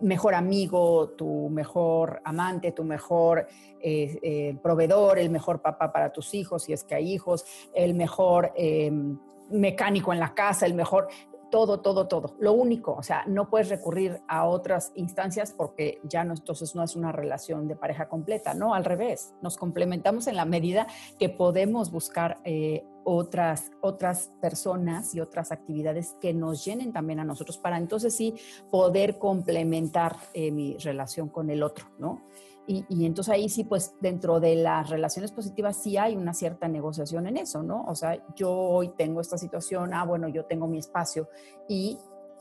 mejor 0.00 0.34
amigo, 0.34 1.10
tu 1.10 1.48
mejor 1.48 2.20
amante, 2.24 2.72
tu 2.72 2.84
mejor 2.84 3.46
proveedor, 4.62 5.18
el 5.18 5.30
mejor 5.30 5.62
papá 5.62 5.90
para 5.92 6.12
tus 6.12 6.34
hijos, 6.34 6.64
si 6.64 6.74
es 6.74 6.84
que 6.84 6.96
hay 6.96 7.10
hijos, 7.10 7.46
el 7.72 7.94
mejor 7.94 8.52
mecánico 9.50 10.12
en 10.12 10.20
la 10.20 10.34
casa, 10.34 10.66
el 10.66 10.74
mejor 10.74 11.08
todo, 11.50 11.80
todo, 11.80 12.08
todo. 12.08 12.36
Lo 12.38 12.52
único, 12.52 12.92
o 12.94 13.02
sea, 13.02 13.24
no 13.26 13.48
puedes 13.48 13.68
recurrir 13.68 14.20
a 14.28 14.46
otras 14.46 14.92
instancias 14.94 15.52
porque 15.52 16.00
ya 16.02 16.24
no, 16.24 16.34
entonces 16.34 16.74
no 16.74 16.82
es 16.82 16.96
una 16.96 17.12
relación 17.12 17.68
de 17.68 17.76
pareja 17.76 18.08
completa, 18.08 18.54
no, 18.54 18.74
al 18.74 18.84
revés, 18.84 19.34
nos 19.42 19.56
complementamos 19.56 20.26
en 20.26 20.36
la 20.36 20.44
medida 20.44 20.86
que 21.18 21.28
podemos 21.28 21.90
buscar 21.90 22.38
eh, 22.44 22.84
otras, 23.04 23.70
otras 23.80 24.32
personas 24.40 25.14
y 25.14 25.20
otras 25.20 25.52
actividades 25.52 26.16
que 26.20 26.34
nos 26.34 26.64
llenen 26.64 26.92
también 26.92 27.20
a 27.20 27.24
nosotros 27.24 27.58
para 27.58 27.78
entonces 27.78 28.16
sí 28.16 28.34
poder 28.70 29.18
complementar 29.18 30.16
eh, 30.34 30.50
mi 30.50 30.76
relación 30.78 31.28
con 31.28 31.50
el 31.50 31.62
otro, 31.62 31.86
¿no? 31.98 32.22
Y, 32.68 33.06
entonces 33.06 33.32
ahí 33.32 33.48
sí, 33.48 33.62
pues 33.62 33.94
dentro 34.00 34.40
de 34.40 34.56
las 34.56 34.90
relaciones 34.90 35.30
positivas 35.30 35.76
sí 35.76 35.96
hay 35.96 36.16
una 36.16 36.34
cierta 36.34 36.66
negociación 36.66 37.28
en 37.28 37.36
eso, 37.36 37.62
¿no? 37.62 37.84
O 37.86 37.94
sea, 37.94 38.18
yo 38.34 38.50
hoy 38.52 38.88
tengo 38.96 39.20
esta 39.20 39.38
situación, 39.38 39.94
ah, 39.94 40.04
bueno, 40.04 40.26
yo 40.28 40.44
tengo 40.46 40.66
mi 40.66 40.78
espacio 40.78 41.28
y 41.68 41.96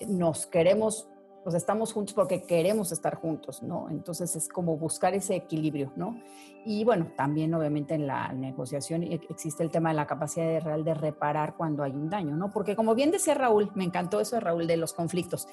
nos 0.07 0.47
queremos, 0.47 1.07
sea, 1.45 1.57
estamos 1.57 1.93
juntos 1.93 2.15
porque 2.15 2.41
queremos 2.41 2.91
estar 2.91 3.15
juntos, 3.15 3.61
¿no? 3.61 3.87
Entonces 3.91 4.35
es 4.35 4.49
como 4.49 4.77
buscar 4.77 5.13
ese 5.13 5.35
equilibrio, 5.35 5.93
¿no? 5.95 6.19
Y 6.65 6.83
bueno, 6.83 7.11
también 7.15 7.53
obviamente 7.53 7.93
en 7.93 8.07
la 8.07 8.33
negociación 8.33 9.03
e, 9.03 9.21
existe 9.29 9.61
el 9.61 9.69
tema 9.69 9.89
de 9.89 9.95
la 9.95 10.07
capacidad 10.07 10.59
real 10.59 10.83
de 10.83 10.95
reparar 10.95 11.55
cuando 11.55 11.83
hay 11.83 11.91
un 11.91 12.09
daño, 12.09 12.35
¿no? 12.35 12.49
Porque 12.49 12.75
como 12.75 12.95
bien 12.95 13.11
decía 13.11 13.35
Raúl, 13.35 13.71
me 13.75 13.83
encantó 13.83 14.19
eso 14.19 14.37
de 14.37 14.39
Raúl 14.39 14.65
de 14.65 14.77
los 14.77 14.93
conflictos, 14.93 15.47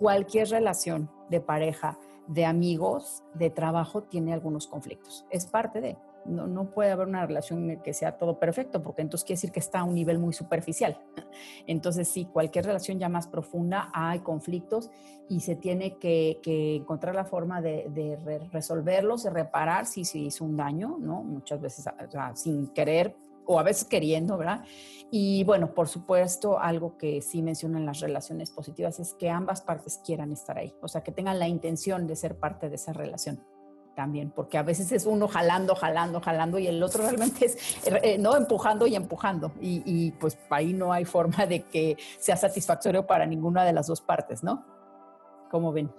cualquier 0.00 0.48
relación 0.48 1.08
de 1.28 1.40
pareja, 1.40 1.98
de 2.28 2.44
amigos, 2.44 3.24
de 3.34 3.50
trabajo, 3.50 4.02
tiene 4.02 4.32
algunos 4.32 4.66
conflictos. 4.68 5.26
Es 5.30 5.46
parte 5.46 5.80
de. 5.80 5.96
No, 6.24 6.46
no 6.46 6.70
puede 6.70 6.90
haber 6.90 7.08
una 7.08 7.24
relación 7.24 7.70
en 7.70 7.80
que 7.80 7.94
sea 7.94 8.18
todo 8.18 8.38
perfecto, 8.38 8.82
porque 8.82 9.00
entonces 9.00 9.24
quiere 9.24 9.38
decir 9.38 9.50
que 9.50 9.60
está 9.60 9.80
a 9.80 9.84
un 9.84 9.94
nivel 9.94 10.18
muy 10.18 10.34
superficial. 10.34 11.00
Entonces, 11.66 12.06
sí, 12.06 12.26
cualquier 12.26 12.66
relación 12.66 12.98
ya 12.98 13.08
más 13.08 13.28
profunda, 13.28 13.88
hay 13.94 14.18
conflictos 14.18 14.90
y 15.30 15.40
se 15.40 15.56
tiene 15.56 15.96
que, 15.96 16.40
encontrar 16.76 17.14
la 17.14 17.24
forma 17.24 17.62
de, 17.62 18.18
resolverlos, 18.52 19.22
de 19.22 19.30
reparar 19.30 19.86
si 19.86 20.04
se 20.04 20.18
hizo 20.18 20.44
un 20.44 20.56
daño, 20.56 20.98
¿no? 21.00 21.22
Muchas 21.22 21.62
veces 21.62 21.88
sin 22.34 22.68
querer 22.68 23.16
o 23.48 23.58
a 23.58 23.62
veces 23.62 23.88
queriendo, 23.88 24.36
¿verdad? 24.36 24.62
Y 25.10 25.42
bueno, 25.44 25.72
por 25.72 25.88
supuesto, 25.88 26.60
algo 26.60 26.98
que 26.98 27.22
sí 27.22 27.40
mencionan 27.40 27.86
las 27.86 28.00
relaciones 28.00 28.50
positivas 28.50 29.00
es 29.00 29.14
que 29.14 29.30
ambas 29.30 29.62
partes 29.62 30.00
quieran 30.04 30.32
estar 30.32 30.58
ahí, 30.58 30.74
o 30.82 30.88
sea, 30.88 31.02
que 31.02 31.12
tengan 31.12 31.38
la 31.38 31.48
intención 31.48 32.06
de 32.06 32.14
ser 32.14 32.36
parte 32.36 32.68
de 32.68 32.76
esa 32.76 32.92
relación 32.92 33.42
también, 33.96 34.30
porque 34.30 34.58
a 34.58 34.62
veces 34.62 34.92
es 34.92 35.06
uno 35.06 35.26
jalando, 35.26 35.74
jalando, 35.74 36.20
jalando 36.20 36.58
y 36.58 36.66
el 36.68 36.80
otro 36.82 37.02
realmente 37.04 37.46
es, 37.46 37.84
eh, 37.86 38.18
no, 38.18 38.36
empujando 38.36 38.86
y 38.86 38.94
empujando. 38.94 39.50
Y, 39.60 39.82
y, 39.86 40.12
pues 40.12 40.38
ahí 40.50 40.74
no 40.74 40.92
hay 40.92 41.06
forma 41.06 41.46
de 41.46 41.62
que 41.62 41.96
sea 42.18 42.36
satisfactorio 42.36 43.06
para 43.06 43.24
ninguna 43.24 43.64
de 43.64 43.72
las 43.72 43.86
dos 43.86 44.02
partes, 44.02 44.44
¿no? 44.44 44.64
¿Cómo 45.50 45.72
ven? 45.72 45.90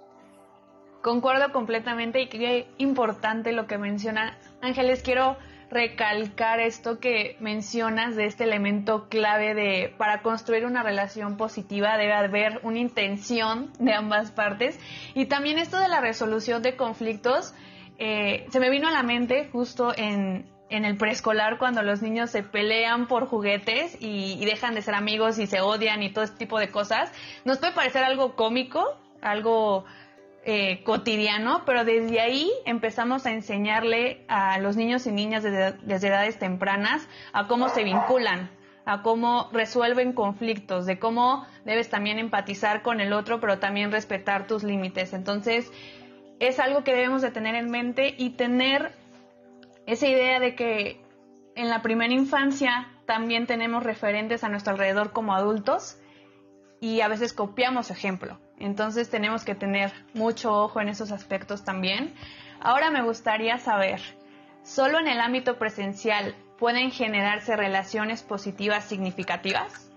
Concuerdo 1.01 1.51
completamente 1.51 2.21
y 2.21 2.29
qué 2.29 2.67
importante 2.77 3.53
lo 3.53 3.65
que 3.65 3.77
menciona 3.79 4.38
Ángeles. 4.62 5.01
Quiero 5.01 5.35
recalcar 5.69 6.60
esto 6.60 6.99
que 6.99 7.38
mencionas 7.39 8.15
de 8.15 8.25
este 8.25 8.43
elemento 8.43 9.08
clave 9.08 9.53
de 9.53 9.93
para 9.97 10.21
construir 10.21 10.65
una 10.65 10.82
relación 10.82 11.38
positiva 11.38 11.97
debe 11.97 12.13
haber 12.13 12.60
una 12.63 12.79
intención 12.79 13.71
de 13.79 13.93
ambas 13.93 14.32
partes 14.32 14.79
y 15.13 15.25
también 15.25 15.60
esto 15.60 15.79
de 15.79 15.88
la 15.88 16.01
resolución 16.01 16.63
de 16.63 16.75
conflictos 16.75 17.53
eh, 17.99 18.47
se 18.49 18.60
me 18.60 18.69
vino 18.69 18.88
a 18.88 18.91
la 18.91 19.03
mente 19.03 19.49
justo 19.51 19.93
en, 19.95 20.49
en 20.69 20.86
el 20.86 20.97
preescolar 20.97 21.58
cuando 21.58 21.84
los 21.84 22.01
niños 22.01 22.32
se 22.32 22.43
pelean 22.43 23.08
por 23.08 23.27
juguetes 23.27 23.97
y, 23.99 24.38
y, 24.41 24.45
dejan 24.45 24.73
de 24.73 24.82
ser 24.82 24.95
amigos 24.95 25.38
y 25.38 25.47
se 25.47 25.62
odian 25.62 26.01
y 26.01 26.12
todo 26.12 26.23
este 26.23 26.38
tipo 26.38 26.60
de 26.60 26.69
cosas. 26.69 27.12
Nos 27.43 27.58
puede 27.58 27.73
parecer 27.73 28.03
algo 28.03 28.36
cómico, 28.36 28.97
algo 29.21 29.86
eh, 30.51 30.81
cotidiano, 30.83 31.62
pero 31.63 31.85
desde 31.85 32.19
ahí 32.19 32.51
empezamos 32.65 33.27
a 33.27 33.31
enseñarle 33.31 34.25
a 34.27 34.57
los 34.57 34.77
niños 34.77 35.05
y 35.05 35.12
niñas 35.12 35.43
desde, 35.43 36.07
edades 36.07 36.39
tempranas 36.39 37.07
a 37.33 37.45
cómo 37.45 37.69
se 37.69 37.83
vinculan, 37.83 38.49
a 38.83 39.03
cómo 39.03 39.51
resuelven 39.53 40.12
conflictos, 40.12 40.88
de 40.88 40.97
cómo 40.97 41.45
debes 41.65 41.91
también 41.91 42.17
empatizar 42.17 42.81
con 42.81 42.99
el 42.99 43.13
otro, 43.13 43.39
pero 43.39 43.59
también 43.59 43.91
respetar 43.91 44.47
tus 44.47 44.63
límites. 44.63 45.13
Entonces, 45.13 45.71
es 46.39 46.59
algo 46.59 46.83
que 46.83 46.95
debemos 46.95 47.21
de 47.21 47.29
tener 47.29 47.53
en 47.53 47.69
mente 47.69 48.15
y 48.17 48.31
tener 48.31 48.93
esa 49.85 50.07
idea 50.07 50.39
de 50.39 50.55
que 50.55 50.99
en 51.53 51.69
la 51.69 51.83
primera 51.83 52.12
infancia 52.12 52.88
también 53.05 53.45
tenemos 53.45 53.83
referentes 53.83 54.43
a 54.43 54.49
nuestro 54.49 54.73
alrededor 54.73 55.12
como 55.13 55.35
adultos 55.35 55.99
y 56.81 57.01
a 57.01 57.07
veces 57.07 57.33
copiamos 57.33 57.91
ejemplo. 57.91 58.39
Entonces 58.60 59.10
tenemos 59.10 59.45
que 59.45 59.56
tener 59.56 59.91
mucho 60.13 60.54
ojo 60.54 60.82
en 60.82 60.89
esos 60.89 61.12
aspectos 61.12 61.63
también. 61.63 62.13
Ahora 62.60 62.91
me 62.91 63.02
gustaría 63.02 63.58
saber, 63.58 64.02
¿solo 64.63 65.00
en 65.00 65.08
el 65.08 65.19
ámbito 65.19 65.58
presencial 65.58 66.36
pueden 66.58 66.91
generarse 66.91 67.56
relaciones 67.56 68.22
positivas 68.22 68.84
significativas? 68.84 69.89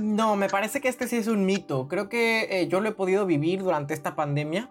No, 0.00 0.36
me 0.36 0.48
parece 0.48 0.80
que 0.80 0.88
este 0.88 1.08
sí 1.08 1.16
es 1.16 1.26
un 1.26 1.46
mito. 1.46 1.88
Creo 1.88 2.08
que 2.08 2.46
eh, 2.50 2.68
yo 2.68 2.80
lo 2.80 2.90
he 2.90 2.92
podido 2.92 3.26
vivir 3.26 3.60
durante 3.60 3.94
esta 3.94 4.14
pandemia. 4.14 4.70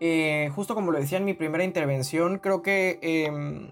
Eh, 0.00 0.50
justo 0.54 0.74
como 0.74 0.92
lo 0.92 0.98
decía 0.98 1.18
en 1.18 1.24
mi 1.24 1.34
primera 1.34 1.64
intervención, 1.64 2.38
creo 2.38 2.62
que 2.62 2.98
em, 3.02 3.70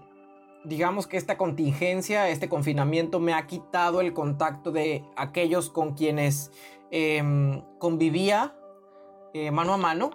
digamos 0.63 1.07
que 1.07 1.17
esta 1.17 1.37
contingencia, 1.37 2.29
este 2.29 2.49
confinamiento 2.49 3.19
me 3.19 3.33
ha 3.33 3.45
quitado 3.45 4.01
el 4.01 4.13
contacto 4.13 4.71
de 4.71 5.03
aquellos 5.15 5.69
con 5.69 5.93
quienes 5.93 6.51
Em, 6.97 7.61
convivía 7.77 8.55
eh, 9.33 9.51
mano 9.51 9.73
a 9.73 9.77
mano, 9.77 10.11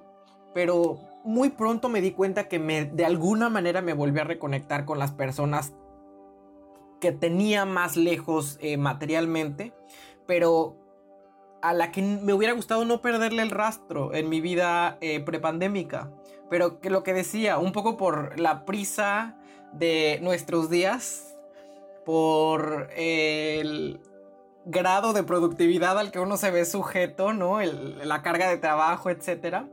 pero 0.54 0.98
muy 1.24 1.50
pronto 1.50 1.90
me 1.90 2.00
di 2.00 2.12
cuenta 2.12 2.48
que 2.48 2.58
de 2.58 3.04
alguna 3.04 3.50
manera 3.50 3.82
me 3.82 3.92
volví 3.92 4.18
a 4.18 4.24
reconectar 4.24 4.86
con 4.86 4.98
las 4.98 5.12
personas 5.12 5.74
que 6.98 7.12
tenía 7.12 7.66
más 7.66 7.98
lejos 7.98 8.56
eh, 8.62 8.78
materialmente, 8.78 9.74
pero 10.26 10.78
a 11.60 11.74
la 11.74 11.92
que 11.92 12.00
me 12.00 12.32
hubiera 12.32 12.54
gustado 12.54 12.86
no 12.86 13.02
perderle 13.02 13.42
el 13.42 13.50
rastro 13.50 14.14
en 14.14 14.30
mi 14.30 14.40
vida 14.40 14.96
eh, 15.02 15.20
prepandémica. 15.20 16.10
Pero 16.48 16.80
que 16.80 16.88
lo 16.88 17.02
que 17.02 17.12
decía, 17.12 17.58
un 17.58 17.72
poco 17.72 17.98
por 17.98 18.40
la 18.40 18.64
prisa 18.64 19.36
de 19.74 20.18
nuestros 20.22 20.70
días, 20.70 21.36
por 22.06 22.88
el, 22.96 24.00
grado 24.64 25.12
de 25.12 25.22
productividad 25.22 25.98
al 25.98 26.10
que 26.10 26.20
uno 26.20 26.36
se 26.36 26.50
ve 26.50 26.64
sujeto, 26.64 27.32
¿no? 27.32 27.60
la 27.60 28.22
carga 28.22 28.48
de 28.48 28.58
trabajo, 28.58 29.10
etc. 29.10 29.64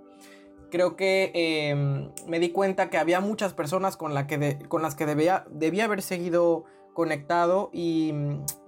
Creo 0.71 0.95
que 0.95 1.31
em, 1.33 2.11
me 2.27 2.39
di 2.39 2.49
cuenta 2.49 2.89
que 2.89 2.97
había 2.97 3.19
muchas 3.19 3.53
personas 3.53 3.97
con, 3.97 4.13
la 4.13 4.27
que 4.27 4.59
con 4.67 4.81
las 4.81 4.95
que 4.95 5.05
debía, 5.05 5.45
debía 5.49 5.85
haber 5.85 6.01
seguido 6.01 6.65
conectado 6.93 7.69
y 7.73 8.13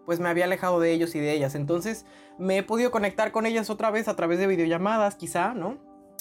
pues 0.05 0.19
me 0.19 0.29
había 0.29 0.45
alejado 0.45 0.79
de 0.79 0.91
ellos 0.91 1.15
y 1.15 1.19
de 1.19 1.33
ellas. 1.33 1.55
Entonces 1.55 2.05
me 2.37 2.57
he 2.57 2.63
podido 2.63 2.91
conectar 2.91 3.31
con 3.31 3.45
ellas 3.45 3.69
otra 3.69 3.91
vez 3.91 4.07
a 4.07 4.15
través 4.15 4.39
de 4.39 4.47
videollamadas, 4.47 5.15
quizá, 5.15 5.53
¿no? 5.53 5.77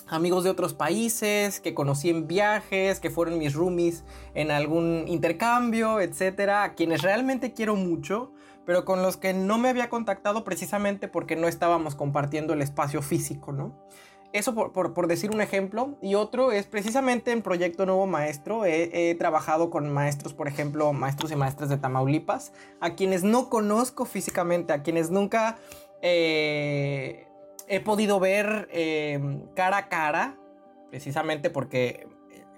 Amigos 0.07 0.43
de 0.43 0.51
otros 0.51 0.73
países 0.73 1.61
que 1.61 1.75
conocí 1.75 2.09
en 2.09 2.27
viajes, 2.27 2.99
que 2.99 3.11
fueron 3.11 3.39
mis 3.39 3.55
roomies 3.55 4.05
en 4.35 4.51
algún 4.51 5.05
intercambio, 5.07 6.01
etcétera, 6.01 6.65
a 6.65 6.75
quienes 6.75 7.03
realmente 7.03 7.53
quiero 7.53 7.77
mucho 7.77 8.33
pero 8.69 8.85
con 8.85 9.01
los 9.01 9.17
que 9.17 9.33
no 9.33 9.57
me 9.57 9.71
había 9.71 9.89
contactado 9.89 10.45
precisamente 10.45 11.09
porque 11.09 11.37
no 11.37 11.49
estábamos 11.49 11.95
compartiendo 11.95 12.53
el 12.53 12.61
espacio 12.61 13.01
físico, 13.01 13.51
¿no? 13.51 13.73
Eso 14.35 14.55
por, 14.55 15.07
decir 15.07 15.31
un 15.31 15.41
ejemplo. 15.41 15.97
Y 16.03 16.17
otro 16.17 16.53
es 16.53 16.67
precisamente 16.67 17.33
en 17.33 17.41
Proyecto 17.41 17.87
Nuevo 17.87 18.07
Maestro. 18.07 18.67
He, 18.67 19.15
trabajado 19.19 19.71
con 19.71 19.91
maestros, 19.91 20.35
por 20.35 20.49
ejemplo, 20.49 20.93
maestros 20.93 21.33
y 21.33 21.37
maestras 21.37 21.71
de 21.71 21.79
Tamaulipas, 21.79 22.53
a 22.83 22.91
quienes 22.91 23.25
no 23.25 23.49
conozco 23.49 24.05
físicamente, 24.05 24.75
a 24.75 24.83
quienes 24.83 25.11
nunca 25.11 25.57
eh, 26.03 27.27
he 27.69 27.81
podido 27.81 28.21
ver 28.21 28.69
eh, 28.71 29.47
cara 29.55 29.79
a 29.79 29.89
cara, 29.89 30.37
precisamente 30.91 31.49
porque 31.49 32.07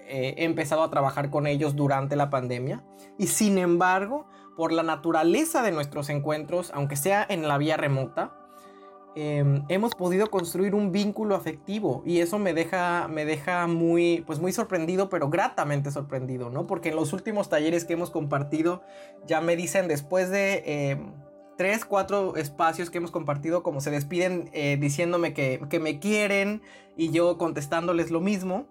eh, 0.09 0.35
he 0.39 0.45
empezado 0.45 0.83
a 0.83 0.91
trabajar 0.91 1.31
con 1.31 1.47
ellos 1.47 1.77
durante 1.77 2.17
la 2.17 2.31
pandemia. 2.31 2.83
Y 3.17 3.29
sin 3.29 3.59
embargo, 3.59 4.27
por 4.61 4.73
la 4.73 4.83
naturaleza 4.83 5.63
de 5.63 5.73
nuestros 5.73 6.11
encuentros, 6.11 6.71
aunque 6.75 6.95
sea 6.95 7.25
en 7.27 7.49
la 7.49 7.57
vía 7.57 7.79
remota, 7.79 8.37
em, 9.15 9.65
hemos 9.71 9.95
podido 9.95 10.27
construir 10.27 10.75
un 10.75 10.93
vínculo 10.93 11.35
afectivo 11.35 12.03
y 12.05 12.19
eso 12.19 12.39
me 12.39 12.53
deja, 12.53 13.09
me 13.09 13.25
deja 13.25 13.67
muy, 13.67 14.23
pues 14.27 14.39
muy 14.39 14.53
sorprendido, 14.53 15.09
pero 15.09 15.31
gratamente 15.31 15.91
sorprendido, 15.91 16.51
¿no? 16.51 16.67
Porque 16.67 16.91
en 16.91 16.97
los 16.97 17.15
últimos 17.15 17.49
talleres 17.49 17.87
que 17.87 17.95
hemos 17.95 18.11
compartido 18.11 18.83
ya 19.27 19.41
me 19.41 19.57
dicen 19.57 19.89
después 19.89 20.29
de 20.29 20.91
em, 20.91 21.15
tres, 21.57 21.87
cuatro 21.87 22.37
espacios 22.37 22.91
que 22.91 22.99
hemos 22.99 23.13
compartido, 23.13 23.63
como 23.63 23.81
se 23.81 23.91
despiden 23.91 24.51
eh, 24.53 24.77
diciéndome 24.79 25.33
que, 25.33 25.63
que 25.71 25.81
me 25.81 26.01
quieren 26.01 26.61
y 26.99 27.13
yo 27.13 27.39
contestándoles 27.39 28.11
lo 28.11 28.21
mismo. 28.21 28.67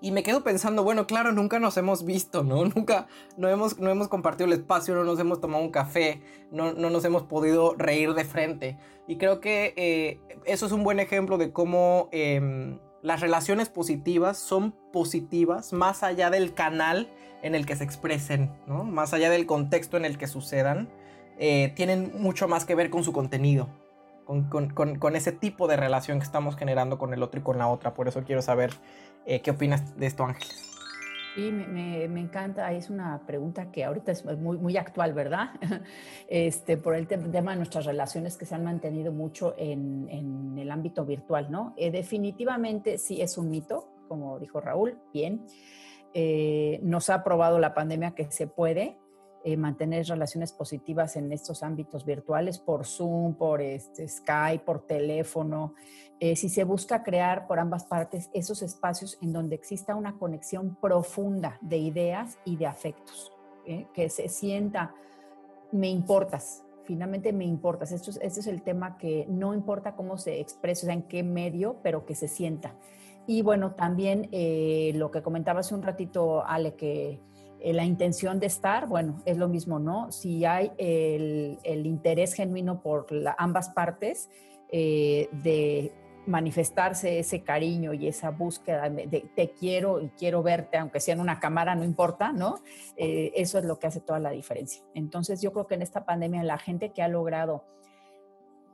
Y 0.00 0.12
me 0.12 0.22
quedo 0.22 0.44
pensando, 0.44 0.84
bueno, 0.84 1.06
claro, 1.06 1.32
nunca 1.32 1.58
nos 1.58 1.76
hemos 1.76 2.04
visto, 2.04 2.44
¿no? 2.44 2.64
Nunca, 2.76 3.08
no 3.36 3.48
hemos, 3.48 3.78
no 3.78 3.90
hemos 3.90 4.08
compartido 4.08 4.46
el 4.46 4.52
espacio, 4.52 4.94
no 4.94 5.04
nos 5.04 5.18
hemos 5.18 5.40
tomado 5.40 5.62
un 5.62 5.70
café, 5.70 6.22
no, 6.52 6.72
no 6.72 6.90
nos 6.90 7.04
hemos 7.04 7.24
podido 7.24 7.74
reír 7.74 8.14
de 8.14 8.24
frente. 8.24 8.78
Y 9.08 9.16
creo 9.16 9.40
que 9.40 9.74
eh, 9.76 10.20
eso 10.44 10.66
es 10.66 10.72
un 10.72 10.84
buen 10.84 11.00
ejemplo 11.00 11.36
de 11.36 11.52
cómo 11.52 12.08
em, 12.12 12.78
las 13.02 13.20
relaciones 13.20 13.68
positivas 13.68 14.38
son 14.38 14.72
positivas 14.92 15.72
más 15.72 16.02
allá 16.02 16.30
del 16.30 16.54
canal 16.54 17.08
en 17.42 17.54
el 17.54 17.66
que 17.66 17.76
se 17.76 17.84
expresen, 17.84 18.52
¿no? 18.66 18.84
Más 18.84 19.14
allá 19.14 19.30
del 19.30 19.46
contexto 19.46 19.96
en 19.96 20.04
el 20.04 20.18
que 20.18 20.26
sucedan, 20.26 20.88
eh, 21.38 21.72
tienen 21.76 22.12
mucho 22.20 22.48
más 22.48 22.64
que 22.64 22.74
ver 22.74 22.90
con 22.90 23.04
su 23.04 23.12
contenido. 23.12 23.68
Con, 24.28 24.44
con, 24.74 24.98
con, 24.98 25.16
ese 25.16 25.32
tipo 25.32 25.68
de 25.68 25.78
relación 25.78 26.18
que 26.18 26.24
estamos 26.24 26.54
generando 26.54 26.98
con 26.98 27.14
el 27.14 27.22
otro 27.22 27.40
y 27.40 27.42
con 27.42 27.56
la 27.56 27.66
otra. 27.66 27.94
Por 27.94 28.08
eso 28.08 28.24
quiero 28.24 28.42
saber 28.42 28.72
eh, 29.28 29.42
¿Qué 29.42 29.50
opinas 29.50 29.94
de 29.98 30.06
esto, 30.06 30.24
Ángeles? 30.24 30.72
Sí, 31.34 31.52
me, 31.52 32.08
me, 32.08 32.20
encanta. 32.20 32.72
Es 32.72 32.88
una 32.88 33.20
pregunta 33.26 33.70
que 33.70 33.84
ahorita 33.84 34.10
es 34.10 34.24
muy, 34.38 34.56
muy 34.56 34.78
actual, 34.78 35.12
¿verdad? 35.12 35.50
Este, 36.28 36.78
por 36.78 36.94
el 36.94 37.06
tema 37.06 37.50
de 37.50 37.56
nuestras 37.58 37.84
relaciones 37.84 38.38
que 38.38 38.46
se 38.46 38.54
han 38.54 38.64
mantenido 38.64 39.12
mucho 39.12 39.54
en, 39.58 40.08
en 40.10 40.58
el 40.58 40.70
ámbito 40.70 41.04
virtual, 41.04 41.50
¿no? 41.50 41.74
Eh, 41.76 41.90
definitivamente 41.90 42.96
sí 42.96 43.20
es 43.20 43.36
un 43.36 43.50
mito, 43.50 43.92
como 44.08 44.38
dijo 44.38 44.60
Raúl, 44.60 44.98
bien. 45.12 45.44
Eh, 46.14 46.80
nos 46.82 47.10
ha 47.10 47.22
probado 47.22 47.58
la 47.58 47.74
pandemia 47.74 48.12
que 48.12 48.30
se 48.30 48.46
puede, 48.46 48.96
eh, 49.44 49.56
mantener 49.56 50.04
relaciones 50.06 50.52
positivas 50.52 51.14
en 51.14 51.32
estos 51.32 51.62
ámbitos 51.62 52.04
virtuales 52.04 52.58
por 52.58 52.84
Zoom, 52.84 53.34
por 53.34 53.62
este, 53.62 54.08
Skype, 54.08 54.64
por 54.64 54.84
teléfono. 54.84 55.74
Eh, 56.18 56.34
si 56.34 56.48
se 56.48 56.64
busca 56.64 57.04
crear 57.04 57.46
por 57.46 57.60
ambas 57.60 57.84
partes 57.84 58.30
esos 58.34 58.62
espacios 58.62 59.16
en 59.22 59.32
donde 59.32 59.54
exista 59.54 59.94
una 59.94 60.18
conexión 60.18 60.76
profunda 60.80 61.56
de 61.60 61.78
ideas 61.78 62.36
y 62.44 62.56
de 62.56 62.66
afectos, 62.66 63.32
¿eh? 63.64 63.86
que 63.94 64.10
se 64.10 64.28
sienta, 64.28 64.92
me 65.70 65.88
importas, 65.88 66.64
finalmente 66.84 67.32
me 67.32 67.44
importas. 67.44 67.92
Esto 67.92 68.10
este 68.20 68.40
es 68.40 68.46
el 68.48 68.62
tema 68.62 68.98
que 68.98 69.24
no 69.28 69.54
importa 69.54 69.94
cómo 69.94 70.18
se 70.18 70.40
expresa, 70.40 70.86
o 70.86 70.86
sea, 70.86 70.94
en 70.94 71.02
qué 71.02 71.22
medio, 71.22 71.76
pero 71.84 72.04
que 72.04 72.16
se 72.16 72.26
sienta. 72.26 72.74
Y 73.28 73.42
bueno, 73.42 73.74
también 73.76 74.30
lo 74.98 75.10
que 75.10 75.22
comentaba 75.22 75.60
hace 75.60 75.74
un 75.74 75.82
ratito, 75.82 76.44
Ale, 76.44 76.74
que 76.74 77.10
eh, 77.10 77.20
la 77.64 77.84
intención 77.84 78.38
de 78.40 78.46
estar, 78.46 78.86
bueno, 78.86 79.22
es 79.24 79.36
lo 79.36 79.48
mismo, 79.48 79.78
¿no? 79.78 80.12
Si 80.12 80.44
hay 80.44 80.72
el, 80.78 81.58
interés 81.64 82.34
genuino 82.34 82.80
por 82.80 83.06
ambas 83.36 83.70
partes 83.70 84.28
eh, 84.70 85.28
de 85.32 85.92
manifestarse 86.28 87.18
ese 87.18 87.42
cariño 87.42 87.94
y 87.94 88.06
esa 88.06 88.30
búsqueda 88.30 88.88
de, 88.90 89.30
te 89.34 89.50
quiero 89.50 90.00
y 90.00 90.10
quiero 90.10 90.42
verte, 90.42 90.76
aunque 90.76 91.00
sea 91.00 91.14
en 91.14 91.20
una 91.20 91.40
cámara, 91.40 91.74
no 91.74 91.84
importa, 91.84 92.32
¿no? 92.32 92.60
Eh, 92.96 93.32
eso 93.34 93.58
es 93.58 93.64
lo 93.64 93.78
que 93.78 93.86
hace 93.86 94.00
toda 94.00 94.18
la 94.18 94.30
diferencia. 94.30 94.84
Entonces 94.94 95.40
yo 95.40 95.52
creo 95.52 95.66
que 95.66 95.74
en 95.74 95.82
esta 95.82 96.04
pandemia 96.04 96.42
la 96.44 96.58
gente 96.58 96.90
que 96.90 97.02
ha 97.02 97.08
logrado 97.08 97.64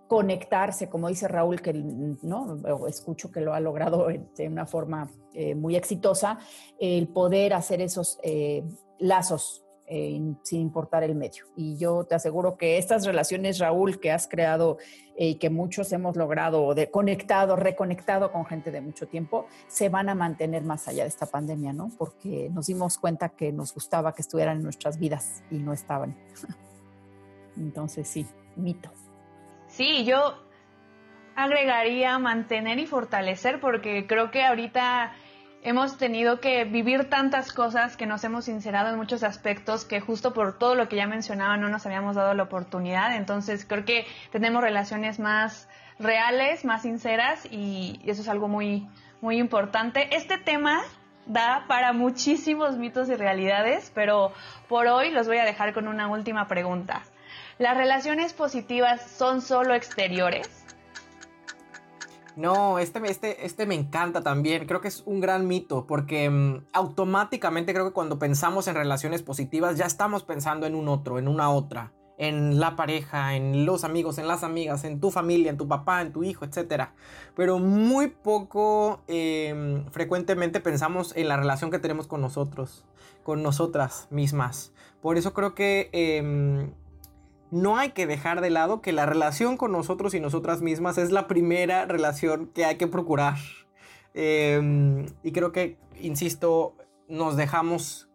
conectarse, 0.08 0.88
como 0.88 1.08
dice 1.08 1.28
Raúl, 1.28 1.60
que 1.60 1.72
no 1.72 2.58
escucho 2.86 3.30
que 3.30 3.40
lo 3.40 3.54
ha 3.54 3.60
logrado 3.60 4.08
de 4.36 4.48
una 4.48 4.66
forma 4.66 5.08
eh, 5.32 5.54
muy 5.54 5.76
exitosa, 5.76 6.38
el 6.78 7.08
poder 7.08 7.54
hacer 7.54 7.80
esos 7.80 8.18
eh, 8.22 8.62
lazos 8.98 9.64
eh, 9.86 10.18
sin 10.42 10.60
importar 10.60 11.02
el 11.02 11.14
medio. 11.14 11.44
Y 11.56 11.76
yo 11.76 12.04
te 12.04 12.14
aseguro 12.14 12.56
que 12.56 12.78
estas 12.78 13.04
relaciones, 13.04 13.58
Raúl, 13.58 14.00
que 14.00 14.12
has 14.12 14.26
creado 14.26 14.78
y 15.16 15.36
que 15.36 15.50
muchos 15.50 15.92
hemos 15.92 16.16
logrado 16.16 16.74
de 16.74 16.90
conectado, 16.90 17.56
reconectado 17.56 18.32
con 18.32 18.46
gente 18.46 18.70
de 18.70 18.80
mucho 18.80 19.06
tiempo, 19.06 19.46
se 19.68 19.88
van 19.88 20.08
a 20.08 20.14
mantener 20.14 20.64
más 20.64 20.88
allá 20.88 21.02
de 21.02 21.08
esta 21.08 21.26
pandemia, 21.26 21.72
¿no? 21.72 21.90
Porque 21.98 22.48
nos 22.50 22.66
dimos 22.66 22.98
cuenta 22.98 23.28
que 23.28 23.52
nos 23.52 23.74
gustaba 23.74 24.14
que 24.14 24.22
estuvieran 24.22 24.56
en 24.58 24.62
nuestras 24.62 24.98
vidas 24.98 25.42
y 25.50 25.56
no 25.56 25.72
estaban. 25.72 26.16
Entonces 27.56 28.08
sí, 28.08 28.26
mito. 28.56 28.90
Sí, 29.76 30.04
yo 30.04 30.38
agregaría 31.34 32.16
mantener 32.20 32.78
y 32.78 32.86
fortalecer 32.86 33.58
porque 33.58 34.06
creo 34.06 34.30
que 34.30 34.44
ahorita 34.44 35.10
hemos 35.64 35.98
tenido 35.98 36.38
que 36.38 36.64
vivir 36.64 37.10
tantas 37.10 37.52
cosas 37.52 37.96
que 37.96 38.06
nos 38.06 38.22
hemos 38.22 38.44
sincerado 38.44 38.90
en 38.90 38.96
muchos 38.96 39.24
aspectos 39.24 39.84
que 39.84 40.00
justo 40.00 40.32
por 40.32 40.58
todo 40.58 40.76
lo 40.76 40.88
que 40.88 40.94
ya 40.94 41.08
mencionaba 41.08 41.56
no 41.56 41.70
nos 41.70 41.84
habíamos 41.86 42.14
dado 42.14 42.34
la 42.34 42.44
oportunidad. 42.44 43.16
Entonces 43.16 43.66
creo 43.66 43.84
que 43.84 44.06
tenemos 44.30 44.62
relaciones 44.62 45.18
más 45.18 45.68
reales, 45.98 46.64
más 46.64 46.82
sinceras 46.82 47.44
y 47.50 48.00
eso 48.06 48.22
es 48.22 48.28
algo 48.28 48.46
muy, 48.46 48.86
muy 49.20 49.38
importante. 49.38 50.14
Este 50.14 50.38
tema 50.38 50.82
da 51.26 51.64
para 51.66 51.92
muchísimos 51.92 52.76
mitos 52.76 53.08
y 53.08 53.16
realidades, 53.16 53.90
pero 53.92 54.32
por 54.68 54.86
hoy 54.86 55.10
los 55.10 55.26
voy 55.26 55.38
a 55.38 55.44
dejar 55.44 55.74
con 55.74 55.88
una 55.88 56.06
última 56.06 56.46
pregunta. 56.46 57.02
¿Las 57.58 57.76
relaciones 57.76 58.32
positivas 58.32 59.00
son 59.00 59.40
solo 59.40 59.74
exteriores? 59.74 60.48
No, 62.36 62.80
este, 62.80 62.98
este, 63.08 63.46
este 63.46 63.64
me 63.64 63.76
encanta 63.76 64.22
también. 64.22 64.66
Creo 64.66 64.80
que 64.80 64.88
es 64.88 65.04
un 65.06 65.20
gran 65.20 65.46
mito 65.46 65.86
porque 65.86 66.28
mm, 66.28 66.64
automáticamente 66.72 67.72
creo 67.72 67.86
que 67.86 67.92
cuando 67.92 68.18
pensamos 68.18 68.66
en 68.66 68.74
relaciones 68.74 69.22
positivas 69.22 69.76
ya 69.76 69.86
estamos 69.86 70.24
pensando 70.24 70.66
en 70.66 70.74
un 70.74 70.88
otro, 70.88 71.20
en 71.20 71.28
una 71.28 71.50
otra, 71.50 71.92
en 72.18 72.58
la 72.58 72.74
pareja, 72.74 73.36
en 73.36 73.64
los 73.64 73.84
amigos, 73.84 74.18
en 74.18 74.26
las 74.26 74.42
amigas, 74.42 74.82
en 74.82 74.98
tu 74.98 75.12
familia, 75.12 75.50
en 75.50 75.56
tu 75.56 75.68
papá, 75.68 76.02
en 76.02 76.12
tu 76.12 76.24
hijo, 76.24 76.44
etc. 76.44 76.88
Pero 77.36 77.60
muy 77.60 78.08
poco 78.08 79.04
em, 79.06 79.88
frecuentemente 79.92 80.58
pensamos 80.58 81.14
en 81.16 81.28
la 81.28 81.36
relación 81.36 81.70
que 81.70 81.78
tenemos 81.78 82.08
con 82.08 82.20
nosotros, 82.20 82.84
con 83.22 83.44
nosotras 83.44 84.08
mismas. 84.10 84.72
Por 85.00 85.18
eso 85.18 85.34
creo 85.34 85.54
que 85.54 85.88
em, 85.92 86.72
no 87.54 87.76
hay 87.76 87.90
que 87.90 88.08
dejar 88.08 88.40
de 88.40 88.50
lado 88.50 88.82
que 88.82 88.92
la 88.92 89.06
relación 89.06 89.56
con 89.56 89.70
nosotros 89.70 90.12
y 90.14 90.20
nosotras 90.20 90.60
mismas 90.60 90.98
es 90.98 91.12
la 91.12 91.28
primera 91.28 91.86
relación 91.86 92.48
que 92.48 92.64
hay 92.64 92.76
que 92.78 92.88
procurar. 92.88 93.36
Em, 94.12 95.06
y 95.22 95.30
creo 95.30 95.52
que, 95.52 95.78
insisto, 96.00 96.74
nos 97.08 97.36
dejamos 97.36 98.10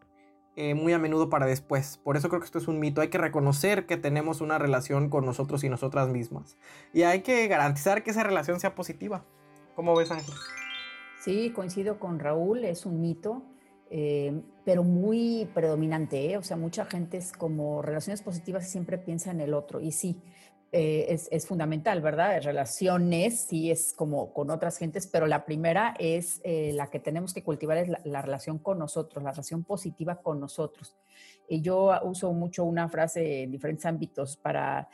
eh, 0.57 0.73
muy 0.73 0.91
a 0.91 0.99
menudo 0.99 1.29
para 1.29 1.45
después. 1.45 2.01
Por 2.03 2.17
eso 2.17 2.27
creo 2.27 2.41
que 2.41 2.47
esto 2.47 2.57
es 2.57 2.67
un 2.67 2.81
mito. 2.81 2.99
Hay 2.99 3.07
que 3.07 3.17
reconocer 3.17 3.85
que 3.85 3.95
tenemos 3.95 4.41
una 4.41 4.57
relación 4.57 5.09
con 5.09 5.25
nosotros 5.25 5.63
y 5.63 5.69
nosotras 5.69 6.09
mismas. 6.09 6.57
Y 6.91 7.03
hay 7.03 7.21
que 7.21 7.47
garantizar 7.47 8.03
que 8.03 8.11
esa 8.11 8.23
relación 8.23 8.59
sea 8.59 8.75
positiva. 8.75 9.23
¿Cómo 9.73 9.95
ves, 9.95 10.11
Ángel? 10.11 10.35
Sí, 11.21 11.53
coincido 11.55 11.97
con 11.97 12.19
Raúl, 12.19 12.65
es 12.65 12.85
un 12.85 12.99
mito. 12.99 13.41
Eh, 13.91 14.39
pero 14.63 14.83
muy 14.83 15.49
predominante, 15.53 16.31
¿eh? 16.31 16.37
o 16.37 16.43
sea, 16.43 16.55
mucha 16.55 16.85
gente 16.85 17.17
es 17.17 17.31
como 17.31 17.81
relaciones 17.81 18.21
positivas 18.21 18.67
y 18.67 18.69
siempre 18.69 18.99
piensa 18.99 19.31
en 19.31 19.41
el 19.41 19.55
otro, 19.55 19.81
y 19.81 19.91
sí, 19.91 20.21
eh, 20.71 21.07
es, 21.09 21.27
es, 21.31 21.47
fundamental, 21.47 21.99
¿verdad? 21.99 22.39
Relaciones, 22.43 23.47
sí, 23.49 23.71
es 23.71 23.93
como 23.93 24.31
con 24.31 24.51
otras 24.51 24.77
gentes, 24.77 25.07
pero 25.07 25.25
la 25.25 25.43
primera 25.43 25.95
es 25.97 26.39
la 26.45 26.91
que 26.91 26.99
tenemos 26.99 27.33
que 27.33 27.43
cultivar, 27.43 27.77
es 27.77 27.89
la, 28.03 28.21
relación 28.21 28.59
con 28.59 28.77
nosotros, 28.77 29.23
la 29.23 29.31
relación 29.31 29.63
positiva 29.63 30.21
con 30.21 30.39
nosotros. 30.39 30.95
Y 31.47 31.61
yo 31.61 31.91
uso 32.03 32.31
mucho 32.33 32.65
una 32.65 32.87
frase 32.89 33.41
en 33.41 33.51
diferentes 33.51 33.87
ámbitos 33.87 34.37
para 34.37 34.87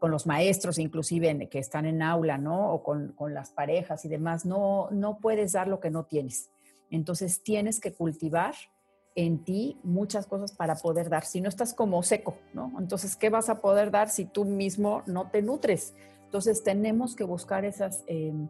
con 0.00 0.10
los 0.10 0.26
maestros, 0.26 0.78
inclusive 0.78 1.48
que 1.48 1.60
están 1.60 1.86
en 1.86 2.02
aula, 2.02 2.36
¿no? 2.38 2.72
O 2.72 2.82
con, 2.82 3.12
con 3.12 3.32
las 3.32 3.50
parejas 3.50 4.04
y 4.06 4.08
demás, 4.08 4.44
no, 4.44 4.88
no 4.90 5.18
puedes 5.18 5.52
dar 5.52 5.68
lo 5.68 5.78
que 5.78 5.90
no 5.90 6.06
tienes 6.06 6.50
entonces 6.96 7.42
tienes 7.42 7.80
que 7.80 7.92
cultivar 7.92 8.54
en 9.14 9.44
ti 9.44 9.78
muchas 9.82 10.26
cosas 10.26 10.52
para 10.52 10.76
poder 10.76 11.08
dar. 11.08 11.24
Si 11.24 11.40
no 11.40 11.48
estás 11.48 11.74
como 11.74 12.02
seco, 12.02 12.38
¿no? 12.54 12.72
Entonces, 12.78 13.16
¿qué 13.16 13.28
vas 13.28 13.48
a 13.48 13.60
poder 13.60 13.90
dar 13.90 14.08
si 14.08 14.24
tú 14.24 14.44
mismo 14.44 15.02
no 15.06 15.30
te 15.30 15.42
nutres? 15.42 15.94
Entonces, 16.24 16.62
tenemos 16.62 17.16
que 17.16 17.24
buscar 17.24 17.64
esas 17.64 18.04
em, 18.06 18.48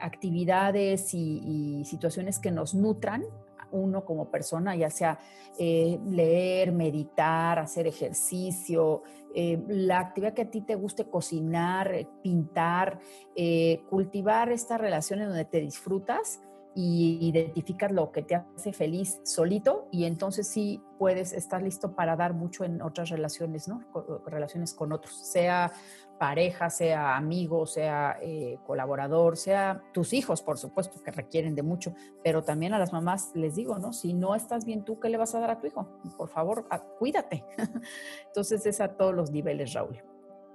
actividades 0.00 1.14
y, 1.14 1.82
situaciones 1.84 2.38
que 2.38 2.50
nos 2.50 2.74
nutran 2.74 3.24
uno 3.70 4.04
como 4.04 4.30
persona, 4.30 4.76
ya 4.76 4.88
sea 4.88 5.18
eh, 5.58 5.98
leer, 6.06 6.70
meditar, 6.70 7.58
hacer 7.58 7.88
ejercicio, 7.88 9.02
eh, 9.34 9.60
la 9.66 9.98
actividad 9.98 10.32
que 10.32 10.42
a 10.42 10.50
ti 10.50 10.60
te 10.60 10.76
guste, 10.76 11.06
cocinar, 11.06 12.08
pintar, 12.22 13.00
eh, 13.34 13.82
cultivar 13.90 14.52
esta 14.52 14.78
relación 14.78 15.20
en 15.22 15.28
donde 15.28 15.44
te 15.44 15.60
disfrutas 15.60 16.40
y 16.74 17.18
identificas 17.20 17.92
lo 17.92 18.10
que 18.10 18.22
te 18.22 18.34
hace 18.34 18.72
feliz 18.72 19.20
solito 19.22 19.88
y 19.92 20.04
entonces 20.04 20.48
sí 20.48 20.82
puedes 20.98 21.32
estar 21.32 21.62
listo 21.62 21.94
para 21.94 22.16
dar 22.16 22.34
mucho 22.34 22.64
en 22.64 22.82
otras 22.82 23.10
relaciones, 23.10 23.68
¿no? 23.68 23.82
Relaciones 24.26 24.74
con 24.74 24.92
otros, 24.92 25.14
sea 25.14 25.72
pareja, 26.18 26.70
sea 26.70 27.16
amigo, 27.16 27.66
sea 27.66 28.18
eh, 28.20 28.58
colaborador, 28.66 29.36
sea 29.36 29.82
tus 29.92 30.12
hijos, 30.12 30.42
por 30.42 30.58
supuesto, 30.58 31.02
que 31.02 31.10
requieren 31.10 31.54
de 31.54 31.62
mucho, 31.62 31.94
pero 32.22 32.42
también 32.42 32.74
a 32.74 32.78
las 32.78 32.92
mamás 32.92 33.30
les 33.34 33.54
digo, 33.54 33.78
¿no? 33.78 33.92
Si 33.92 34.14
no 34.14 34.34
estás 34.34 34.64
bien 34.64 34.84
tú, 34.84 34.98
¿qué 34.98 35.08
le 35.08 35.16
vas 35.16 35.34
a 35.34 35.40
dar 35.40 35.50
a 35.50 35.58
tu 35.60 35.66
hijo? 35.66 35.88
Por 36.16 36.28
favor, 36.28 36.66
cuídate. 36.98 37.44
Entonces 38.26 38.64
es 38.66 38.80
a 38.80 38.88
todos 38.88 39.14
los 39.14 39.30
niveles, 39.30 39.72
Raúl. 39.72 40.02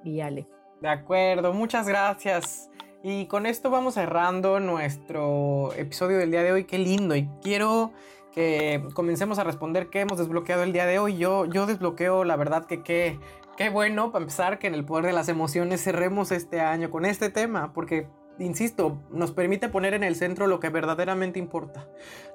Y 0.04 0.22
Ale. 0.22 0.48
De 0.82 0.88
acuerdo, 0.88 1.54
muchas 1.54 1.88
gracias. 1.88 2.69
Y 3.02 3.28
con 3.28 3.46
esto 3.46 3.70
vamos 3.70 3.94
cerrando 3.94 4.60
nuestro 4.60 5.72
episodio 5.78 6.18
del 6.18 6.32
día 6.32 6.44
de 6.44 6.52
hoy. 6.52 6.66
Qué 6.66 6.78
lindo. 6.78 7.16
Y 7.16 7.30
quiero 7.42 7.94
que 8.34 8.84
comencemos 8.94 9.40
a 9.40 9.46
responder 9.46 9.90
qué 9.90 10.02
hemos 10.02 10.18
desbloqueado 10.18 10.64
el 10.64 10.74
día 10.74 10.86
de 10.86 11.00
hoy. 11.00 11.18
Yo, 11.18 11.46
yo 11.46 11.66
desbloqueo, 11.66 12.26
la 12.26 12.36
verdad, 12.36 12.66
que 12.66 12.84
qué, 12.84 13.18
qué 13.56 13.70
bueno, 13.70 14.12
para 14.12 14.24
empezar, 14.24 14.60
que 14.60 14.68
en 14.68 14.74
el 14.74 14.84
poder 14.84 15.06
de 15.06 15.14
las 15.14 15.30
emociones 15.30 15.82
cerremos 15.82 16.34
este 16.34 16.60
año 16.60 16.92
con 16.92 17.06
este 17.06 17.30
tema. 17.30 17.72
Porque, 17.72 18.10
insisto, 18.38 19.02
nos 19.12 19.32
permite 19.32 19.70
poner 19.70 19.94
en 19.94 20.04
el 20.04 20.18
centro 20.18 20.48
lo 20.48 20.60
que 20.60 20.68
verdaderamente 20.68 21.40
importa. 21.40 21.88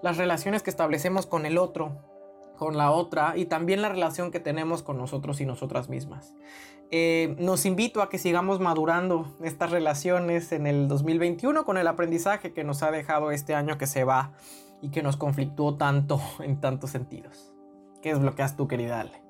Las 0.03 0.16
relaciones 0.16 0.62
que 0.62 0.70
establecemos 0.70 1.27
con 1.27 1.44
el 1.44 1.59
otro, 1.59 2.00
con 2.57 2.77
la 2.77 2.90
otra 2.90 3.37
y 3.37 3.47
también 3.47 3.83
la 3.83 3.88
relación 3.88 4.31
que 4.31 4.40
tenemos 4.40 4.83
con 4.83 4.99
nosotros 4.99 5.40
y 5.40 5.47
nosotras 5.47 5.88
mismas. 5.88 6.35
Eh, 6.90 7.35
nos 7.38 7.67
invito 7.67 8.03
a 8.03 8.09
que 8.09 8.19
sigamos 8.19 8.61
madurando 8.61 9.37
estas 9.43 9.71
relaciones 9.71 10.53
en 10.53 10.67
el 10.67 10.87
2021 10.87 11.64
con 11.64 11.77
el 11.77 11.87
aprendizaje 11.87 12.53
que 12.53 12.62
nos 12.62 12.83
ha 12.83 12.90
dejado 12.90 13.31
este 13.31 13.55
año 13.55 13.79
que 13.79 13.87
se 13.87 14.05
va 14.05 14.33
y 14.81 14.90
que 14.90 15.03
nos 15.03 15.17
conflictuó 15.17 15.77
tanto 15.77 16.21
en 16.40 16.61
tantos 16.61 16.90
sentidos. 16.90 17.53
¿Qué 18.03 18.11
desbloqueas 18.11 18.57
tú, 18.57 18.69
querida 18.69 19.01
Ale? 19.01 19.23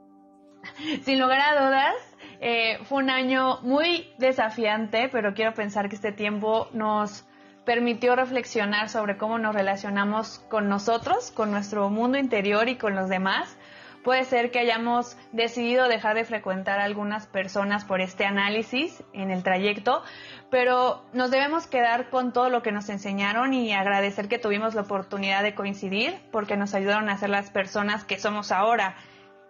Sin 1.04 1.20
lugar 1.20 1.40
a 1.40 1.66
dudas, 1.66 1.94
eh, 2.40 2.78
fue 2.84 3.02
un 3.02 3.10
año 3.10 3.60
muy 3.62 4.12
desafiante, 4.18 5.08
pero 5.10 5.34
quiero 5.34 5.54
pensar 5.54 5.88
que 5.88 5.94
este 5.94 6.10
tiempo 6.10 6.68
nos 6.72 7.26
permitió 7.64 8.14
reflexionar 8.14 8.88
sobre 8.88 9.16
cómo 9.16 9.38
nos 9.38 9.54
relacionamos 9.54 10.44
con 10.48 10.68
nosotros, 10.68 11.30
con 11.30 11.50
nuestro 11.50 11.88
mundo 11.90 12.18
interior 12.18 12.68
y 12.68 12.76
con 12.76 12.94
los 12.94 13.08
demás. 13.08 13.56
Puede 14.02 14.26
ser 14.26 14.50
que 14.50 14.58
hayamos 14.58 15.16
decidido 15.32 15.88
dejar 15.88 16.14
de 16.14 16.26
frecuentar 16.26 16.78
a 16.78 16.84
algunas 16.84 17.26
personas 17.26 17.86
por 17.86 18.02
este 18.02 18.26
análisis 18.26 19.02
en 19.14 19.30
el 19.30 19.42
trayecto, 19.42 20.02
pero 20.50 21.02
nos 21.14 21.30
debemos 21.30 21.66
quedar 21.66 22.10
con 22.10 22.34
todo 22.34 22.50
lo 22.50 22.62
que 22.62 22.70
nos 22.70 22.90
enseñaron 22.90 23.54
y 23.54 23.72
agradecer 23.72 24.28
que 24.28 24.38
tuvimos 24.38 24.74
la 24.74 24.82
oportunidad 24.82 25.42
de 25.42 25.54
coincidir 25.54 26.20
porque 26.32 26.58
nos 26.58 26.74
ayudaron 26.74 27.08
a 27.08 27.16
ser 27.16 27.30
las 27.30 27.48
personas 27.48 28.04
que 28.04 28.18
somos 28.18 28.52
ahora. 28.52 28.94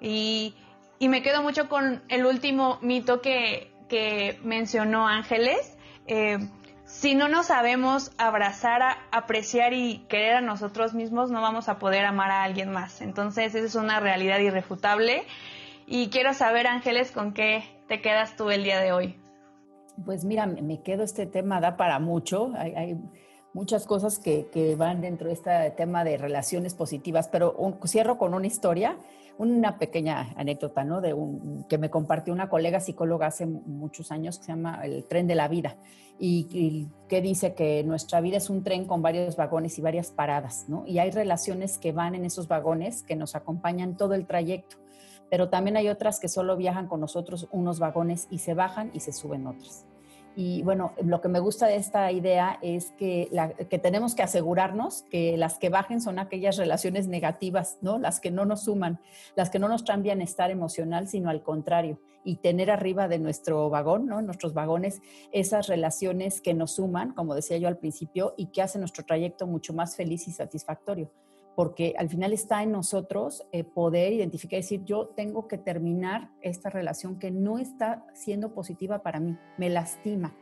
Y, 0.00 0.54
me 1.00 1.20
quedo 1.20 1.42
mucho 1.42 1.68
con 1.68 2.02
el 2.08 2.24
último 2.24 2.78
mito 2.80 3.20
que, 3.20 3.72
mencionó 4.42 5.06
Ángeles. 5.06 5.76
Eh, 6.06 6.38
si 6.84 7.14
no 7.14 7.28
nos 7.28 7.46
sabemos 7.46 8.12
abrazar, 8.18 8.82
apreciar 9.10 9.72
y 9.72 10.04
querer 10.08 10.36
a 10.36 10.40
nosotros 10.40 10.94
mismos, 10.94 11.30
no 11.30 11.40
vamos 11.40 11.68
a 11.68 11.78
poder 11.78 12.04
amar 12.04 12.30
a 12.30 12.42
alguien 12.42 12.70
más. 12.70 13.00
Entonces, 13.00 13.54
esa 13.54 13.66
es 13.66 13.74
una 13.74 14.00
realidad 14.00 14.38
irrefutable. 14.38 15.24
Y 15.86 16.08
quiero 16.08 16.34
saber, 16.34 16.66
Ángeles, 16.66 17.10
con 17.10 17.32
qué 17.32 17.64
te 17.88 18.00
quedas 18.00 18.36
tú 18.36 18.50
el 18.50 18.64
día 18.64 18.80
de 18.80 18.92
hoy. 18.92 19.18
Pues 20.04 20.24
mira, 20.24 20.46
me 20.46 20.82
quedo 20.82 21.04
este 21.04 21.26
tema, 21.26 21.60
da 21.60 21.76
para 21.76 21.98
mucho. 21.98 22.52
Hay, 22.56 22.96
muchas 23.54 23.86
cosas 23.86 24.18
que, 24.18 24.74
van 24.76 25.00
dentro 25.00 25.28
de 25.28 25.34
este 25.34 25.70
tema 25.76 26.04
de 26.04 26.18
relaciones 26.18 26.74
positivas, 26.74 27.28
pero 27.28 27.56
cierro 27.86 28.18
con 28.18 28.34
una 28.34 28.46
historia 28.46 28.98
una 29.38 29.78
pequeña 29.78 30.32
anécdota, 30.36 30.84
¿no? 30.84 31.00
De 31.00 31.12
un, 31.12 31.64
que 31.68 31.78
me 31.78 31.90
compartió 31.90 32.32
una 32.32 32.48
colega 32.48 32.80
psicóloga 32.80 33.26
hace 33.26 33.46
muchos 33.46 34.12
años 34.12 34.38
que 34.38 34.44
se 34.44 34.52
llama 34.52 34.80
El 34.84 35.04
tren 35.04 35.26
de 35.26 35.34
la 35.34 35.48
vida 35.48 35.76
y, 36.18 36.88
que 37.08 37.20
dice 37.20 37.54
que 37.54 37.82
nuestra 37.84 38.20
vida 38.20 38.36
es 38.36 38.48
un 38.48 38.62
tren 38.62 38.86
con 38.86 39.02
varios 39.02 39.36
vagones 39.36 39.78
y 39.78 39.82
varias 39.82 40.10
paradas, 40.10 40.66
¿no? 40.68 40.84
Y 40.86 40.98
hay 40.98 41.10
relaciones 41.10 41.78
que 41.78 41.92
van 41.92 42.14
en 42.14 42.24
esos 42.24 42.48
vagones 42.48 43.02
que 43.02 43.16
nos 43.16 43.34
acompañan 43.34 43.96
todo 43.96 44.14
el 44.14 44.26
trayecto, 44.26 44.76
pero 45.30 45.48
también 45.48 45.76
hay 45.76 45.88
otras 45.88 46.20
que 46.20 46.28
solo 46.28 46.56
viajan 46.56 46.86
con 46.86 47.00
nosotros 47.00 47.48
unos 47.50 47.78
vagones 47.78 48.28
y 48.30 48.38
se 48.38 48.54
bajan 48.54 48.90
y 48.94 49.00
se 49.00 49.12
suben 49.12 49.46
otras. 49.46 49.84
Y 50.36 50.62
bueno, 50.62 50.94
lo 51.02 51.20
que 51.20 51.28
me 51.28 51.38
gusta 51.38 51.66
de 51.66 51.76
esta 51.76 52.10
idea 52.10 52.58
es 52.60 52.90
que, 52.92 53.30
que 53.70 53.78
tenemos 53.78 54.14
que 54.14 54.22
asegurarnos 54.22 55.02
que 55.02 55.36
las 55.36 55.58
que 55.58 55.68
bajen 55.68 56.00
son 56.00 56.18
aquellas 56.18 56.56
relaciones 56.56 57.06
negativas, 57.06 57.78
¿no? 57.82 57.98
Las 57.98 58.20
que 58.20 58.32
no 58.32 58.44
nos 58.44 58.64
suman, 58.64 59.00
las 59.36 59.50
que 59.50 59.60
no 59.60 59.68
nos 59.68 59.84
traen 59.84 60.02
bienestar 60.02 60.50
emocional, 60.50 61.06
sino 61.06 61.30
al 61.30 61.42
contrario. 61.42 62.00
Y 62.24 62.36
tener 62.36 62.70
arriba 62.70 63.06
de 63.06 63.18
nuestro 63.18 63.70
vagón, 63.70 64.06
¿no? 64.06 64.22
Nuestros 64.22 64.54
vagones, 64.54 65.02
esas 65.30 65.68
relaciones 65.68 66.40
que 66.40 66.54
nos 66.54 66.72
suman, 66.72 67.12
como 67.12 67.34
decía 67.34 67.58
yo 67.58 67.68
al 67.68 67.78
principio, 67.78 68.34
y 68.36 68.46
que 68.46 68.62
hacen 68.62 68.80
nuestro 68.80 69.04
trayecto 69.04 69.46
mucho 69.46 69.72
más 69.72 69.94
feliz 69.94 70.26
y 70.26 70.32
satisfactorio 70.32 71.10
porque 71.54 71.94
al 71.98 72.08
final 72.08 72.32
está 72.32 72.62
en 72.62 72.72
nosotros 72.72 73.46
eh, 73.52 73.64
poder 73.64 74.12
identificar 74.12 74.58
y 74.58 74.62
decir, 74.62 74.84
yo 74.84 75.06
tengo 75.08 75.48
que 75.48 75.58
terminar 75.58 76.30
esta 76.40 76.70
relación 76.70 77.18
que 77.18 77.30
no 77.30 77.58
está 77.58 78.06
siendo 78.14 78.54
positiva 78.54 79.02
para 79.02 79.20
mí, 79.20 79.36
me 79.56 79.70
lastima, 79.70 80.34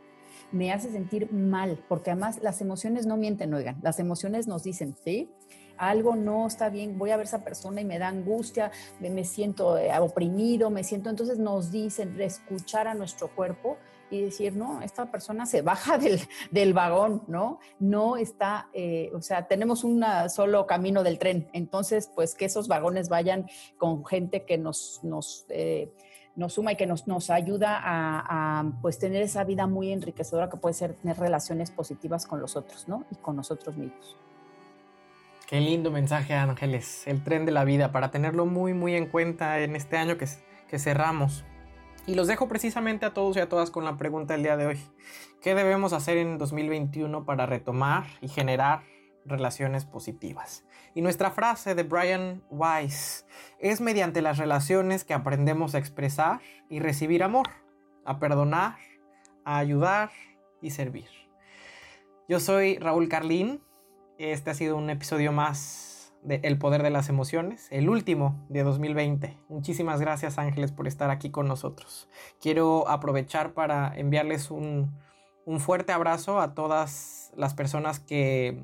me 0.50 0.72
hace 0.72 0.90
sentir 0.90 1.32
mal, 1.32 1.84
porque 1.88 2.10
además 2.10 2.40
las 2.42 2.60
emociones 2.60 3.06
no 3.06 3.16
mienten, 3.16 3.52
oigan, 3.54 3.78
las 3.82 3.98
emociones 3.98 4.46
nos 4.46 4.62
dicen, 4.62 4.94
¿sí? 5.04 5.30
Algo 5.76 6.16
no 6.16 6.46
está 6.46 6.68
bien, 6.68 6.98
voy 6.98 7.10
a 7.10 7.16
ver 7.16 7.26
a 7.26 7.28
esa 7.28 7.44
persona 7.44 7.80
y 7.80 7.84
me 7.84 7.98
da 7.98 8.08
angustia, 8.08 8.70
me, 9.00 9.24
siento 9.24 9.78
eh, 9.78 9.90
oprimido, 9.98 10.70
me 10.70 10.84
siento, 10.84 11.10
entonces 11.10 11.38
nos 11.38 11.70
dicen, 11.70 12.20
escuchar 12.20 12.88
a 12.88 12.94
nuestro 12.94 13.28
cuerpo 13.28 13.78
y 14.12 14.20
decir, 14.20 14.54
no, 14.54 14.82
esta 14.82 15.10
persona 15.10 15.46
se 15.46 15.62
baja 15.62 15.98
del, 16.50 16.74
vagón, 16.74 17.22
¿no? 17.26 17.58
No 17.80 18.16
está, 18.16 18.68
eh, 18.74 19.10
o 19.14 19.22
sea, 19.22 19.48
tenemos 19.48 19.84
un 19.84 20.04
solo 20.28 20.66
camino 20.66 21.02
del 21.02 21.18
tren, 21.18 21.48
entonces, 21.52 22.10
pues 22.14 22.34
que 22.34 22.44
esos 22.44 22.68
vagones 22.68 23.08
vayan 23.08 23.48
con 23.78 24.04
gente 24.04 24.44
que 24.44 24.58
nos, 24.58 25.00
nos, 25.02 25.46
eh, 25.48 25.90
nos 26.36 26.54
suma 26.54 26.72
y 26.72 26.76
que 26.76 26.86
nos, 26.86 27.06
nos 27.06 27.30
ayuda 27.30 27.78
a, 27.82 28.60
a, 28.60 28.72
pues 28.82 28.98
tener 28.98 29.22
esa 29.22 29.44
vida 29.44 29.66
muy 29.66 29.92
enriquecedora 29.92 30.50
que 30.50 30.58
puede 30.58 30.74
ser 30.74 30.94
tener 30.94 31.18
relaciones 31.18 31.70
positivas 31.70 32.26
con 32.26 32.40
los 32.40 32.54
otros, 32.54 32.86
¿no? 32.88 33.04
Y 33.10 33.16
con 33.16 33.36
nosotros 33.36 33.76
mismos. 33.76 34.16
Qué 35.52 35.60
lindo 35.60 35.90
mensaje, 35.90 36.32
Ángeles, 36.32 37.06
el 37.06 37.22
tren 37.22 37.44
de 37.44 37.52
la 37.52 37.64
vida, 37.64 37.92
para 37.92 38.10
tenerlo 38.10 38.46
muy, 38.46 38.72
muy 38.72 38.94
en 38.94 39.04
cuenta 39.04 39.60
en 39.60 39.76
este 39.76 39.98
año 39.98 40.16
que, 40.16 40.26
que 40.66 40.78
cerramos. 40.78 41.44
Y 42.06 42.14
los 42.14 42.26
dejo 42.26 42.48
precisamente 42.48 43.04
a 43.04 43.12
todos 43.12 43.36
y 43.36 43.40
a 43.40 43.50
todas 43.50 43.70
con 43.70 43.84
la 43.84 43.98
pregunta 43.98 44.32
del 44.32 44.44
día 44.44 44.56
de 44.56 44.64
hoy. 44.64 44.80
¿Qué 45.42 45.54
debemos 45.54 45.92
hacer 45.92 46.16
en 46.16 46.38
2021 46.38 47.26
para 47.26 47.44
retomar 47.44 48.06
y 48.22 48.28
generar 48.28 48.84
relaciones 49.26 49.84
positivas? 49.84 50.64
Y 50.94 51.02
nuestra 51.02 51.30
frase 51.30 51.74
de 51.74 51.82
Brian 51.82 52.42
Weiss 52.48 53.26
es 53.58 53.82
mediante 53.82 54.22
las 54.22 54.38
relaciones 54.38 55.04
que 55.04 55.12
aprendemos 55.12 55.74
a 55.74 55.78
expresar 55.78 56.40
y 56.70 56.80
recibir 56.80 57.22
amor, 57.22 57.48
a 58.06 58.18
perdonar, 58.18 58.76
a 59.44 59.58
ayudar 59.58 60.12
y 60.62 60.70
servir. 60.70 61.10
Yo 62.26 62.40
soy 62.40 62.78
Raúl 62.78 63.10
Carlín. 63.10 63.60
Este 64.30 64.52
ha 64.52 64.54
sido 64.54 64.76
un 64.76 64.88
episodio 64.88 65.32
más 65.32 66.14
de 66.22 66.38
El 66.44 66.56
Poder 66.56 66.84
de 66.84 66.90
las 66.90 67.08
Emociones, 67.08 67.66
el 67.72 67.88
último 67.88 68.40
de 68.48 68.62
2020. 68.62 69.36
Muchísimas 69.48 70.00
gracias 70.00 70.38
Ángeles 70.38 70.70
por 70.70 70.86
estar 70.86 71.10
aquí 71.10 71.30
con 71.30 71.48
nosotros. 71.48 72.08
Quiero 72.40 72.88
aprovechar 72.88 73.52
para 73.52 73.92
enviarles 73.96 74.52
un, 74.52 74.96
fuerte 75.58 75.90
abrazo 75.90 76.40
a 76.40 76.54
todas 76.54 77.32
las 77.36 77.54
personas 77.54 77.98
que, 77.98 78.62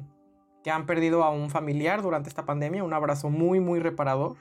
que 0.62 0.70
han 0.70 0.86
perdido 0.86 1.24
a 1.24 1.30
un 1.30 1.50
familiar 1.50 2.02
durante 2.02 2.28
esta 2.28 2.46
pandemia, 2.46 2.84
un 2.84 2.94
abrazo 2.94 3.28
muy, 3.28 3.58
muy 3.58 3.80
reparador. 3.80 4.36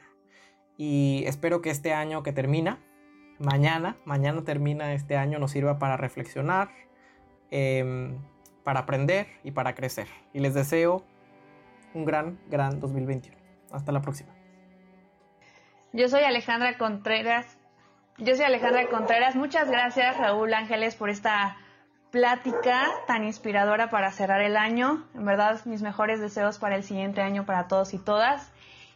Y 0.77 1.23
espero 1.25 1.63
que 1.63 1.71
este 1.71 1.95
año 1.95 2.21
que 2.21 2.31
termina, 2.31 2.79
mañana, 3.39 3.97
mañana 4.05 4.43
termina 4.43 4.93
este 4.93 5.17
año, 5.17 5.39
nos 5.39 5.49
sirva 5.49 5.79
para 5.79 5.97
reflexionar, 5.97 6.69
em, 7.49 8.19
para 8.67 8.81
aprender 8.81 9.27
y 9.45 9.51
para 9.51 9.75
crecer. 9.75 10.09
Y 10.33 10.41
les 10.41 10.53
deseo 10.53 11.01
un 11.93 12.03
gran, 12.03 12.37
gran 12.49 12.81
2021. 12.81 13.33
Hasta 13.71 13.93
la 13.93 14.01
próxima. 14.01 14.29
Yo 15.93 16.09
soy 16.09 16.25
Alejandra 16.25 16.77
Contreras. 16.77 17.45
Yo 18.17 18.35
soy 18.35 18.43
Alejandra 18.43 18.89
Contreras. 18.89 19.37
Muchas 19.37 19.71
gracias, 19.71 20.17
Raúl 20.17 20.53
Ángeles, 20.53 20.95
por 20.95 21.09
esta 21.09 21.55
plática 22.11 22.89
tan 23.07 23.23
inspiradora 23.23 23.89
para 23.89 24.11
cerrar 24.11 24.41
el 24.41 24.57
año. 24.57 25.07
En 25.15 25.23
verdad, 25.23 25.61
mis 25.63 25.81
mejores 25.81 26.19
deseos 26.19 26.59
para 26.59 26.75
el 26.75 26.83
siguiente 26.83 27.21
año 27.21 27.45
para 27.45 27.69
todos 27.69 27.93
y 27.93 27.99
todas. 27.99 28.51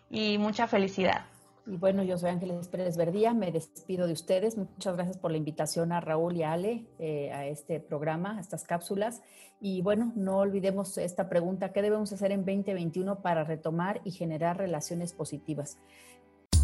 Y 0.10 0.38
mucha 0.38 0.68
felicidad. 0.68 1.24
Y 1.68 1.78
bueno, 1.78 2.03
yo 2.03 2.18
soy 2.18 2.32
Ángeles 2.32 2.68
Pérez 2.68 2.97
Verdía, 2.97 3.34
me 3.34 3.51
despido 3.51 4.07
de 4.07 4.14
ustedes. 4.14 4.57
Muchas 4.57 4.95
gracias 4.95 5.18
por 5.18 5.32
la 5.32 5.38
invitación 5.38 5.91
a 5.91 6.01
Raúl 6.01 6.36
y 6.36 6.43
a 6.43 6.53
Ale 6.53 6.86
eh, 6.97 7.32
a 7.32 7.45
este 7.45 7.80
programa, 7.80 8.38
a 8.38 8.41
estas 8.41 8.64
cápsulas. 8.64 9.22
Y 9.59 9.82
bueno, 9.84 10.12
no 10.16 10.38
olvidemos 10.38 10.97
esta 10.97 11.30
pregunta, 11.30 11.72
¿qué 11.72 11.84
debemos 11.84 12.12
hacer 12.12 12.32
en 12.32 12.45
2021 12.45 13.22
para 13.22 13.43
retomar 13.43 14.01
y 14.03 14.12
generar 14.12 14.57
relaciones 14.57 15.14
positivas? 15.14 15.78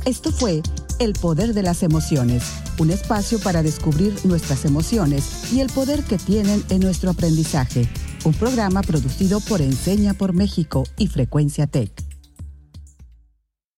Esto 0.06 0.32
fue 0.32 0.62
El 1.00 1.14
Poder 1.14 1.54
de 1.54 1.64
las 1.64 1.84
Emociones, 1.84 2.44
un 2.80 2.92
espacio 2.92 3.40
para 3.40 3.62
descubrir 3.62 4.26
nuestras 4.26 4.66
emociones 4.66 5.52
y 5.54 5.60
el 5.60 5.68
poder 5.70 6.04
que 6.04 6.18
tienen 6.18 6.64
en 6.70 6.80
nuestro 6.80 7.12
aprendizaje. 7.12 7.88
Un 8.26 8.34
programa 8.34 8.82
producido 8.82 9.42
por 9.42 9.62
Enseña 9.62 10.14
por 10.14 10.34
México 10.34 10.84
y 10.98 11.08
Frecuencia 11.08 11.68
Tech. 11.68 12.07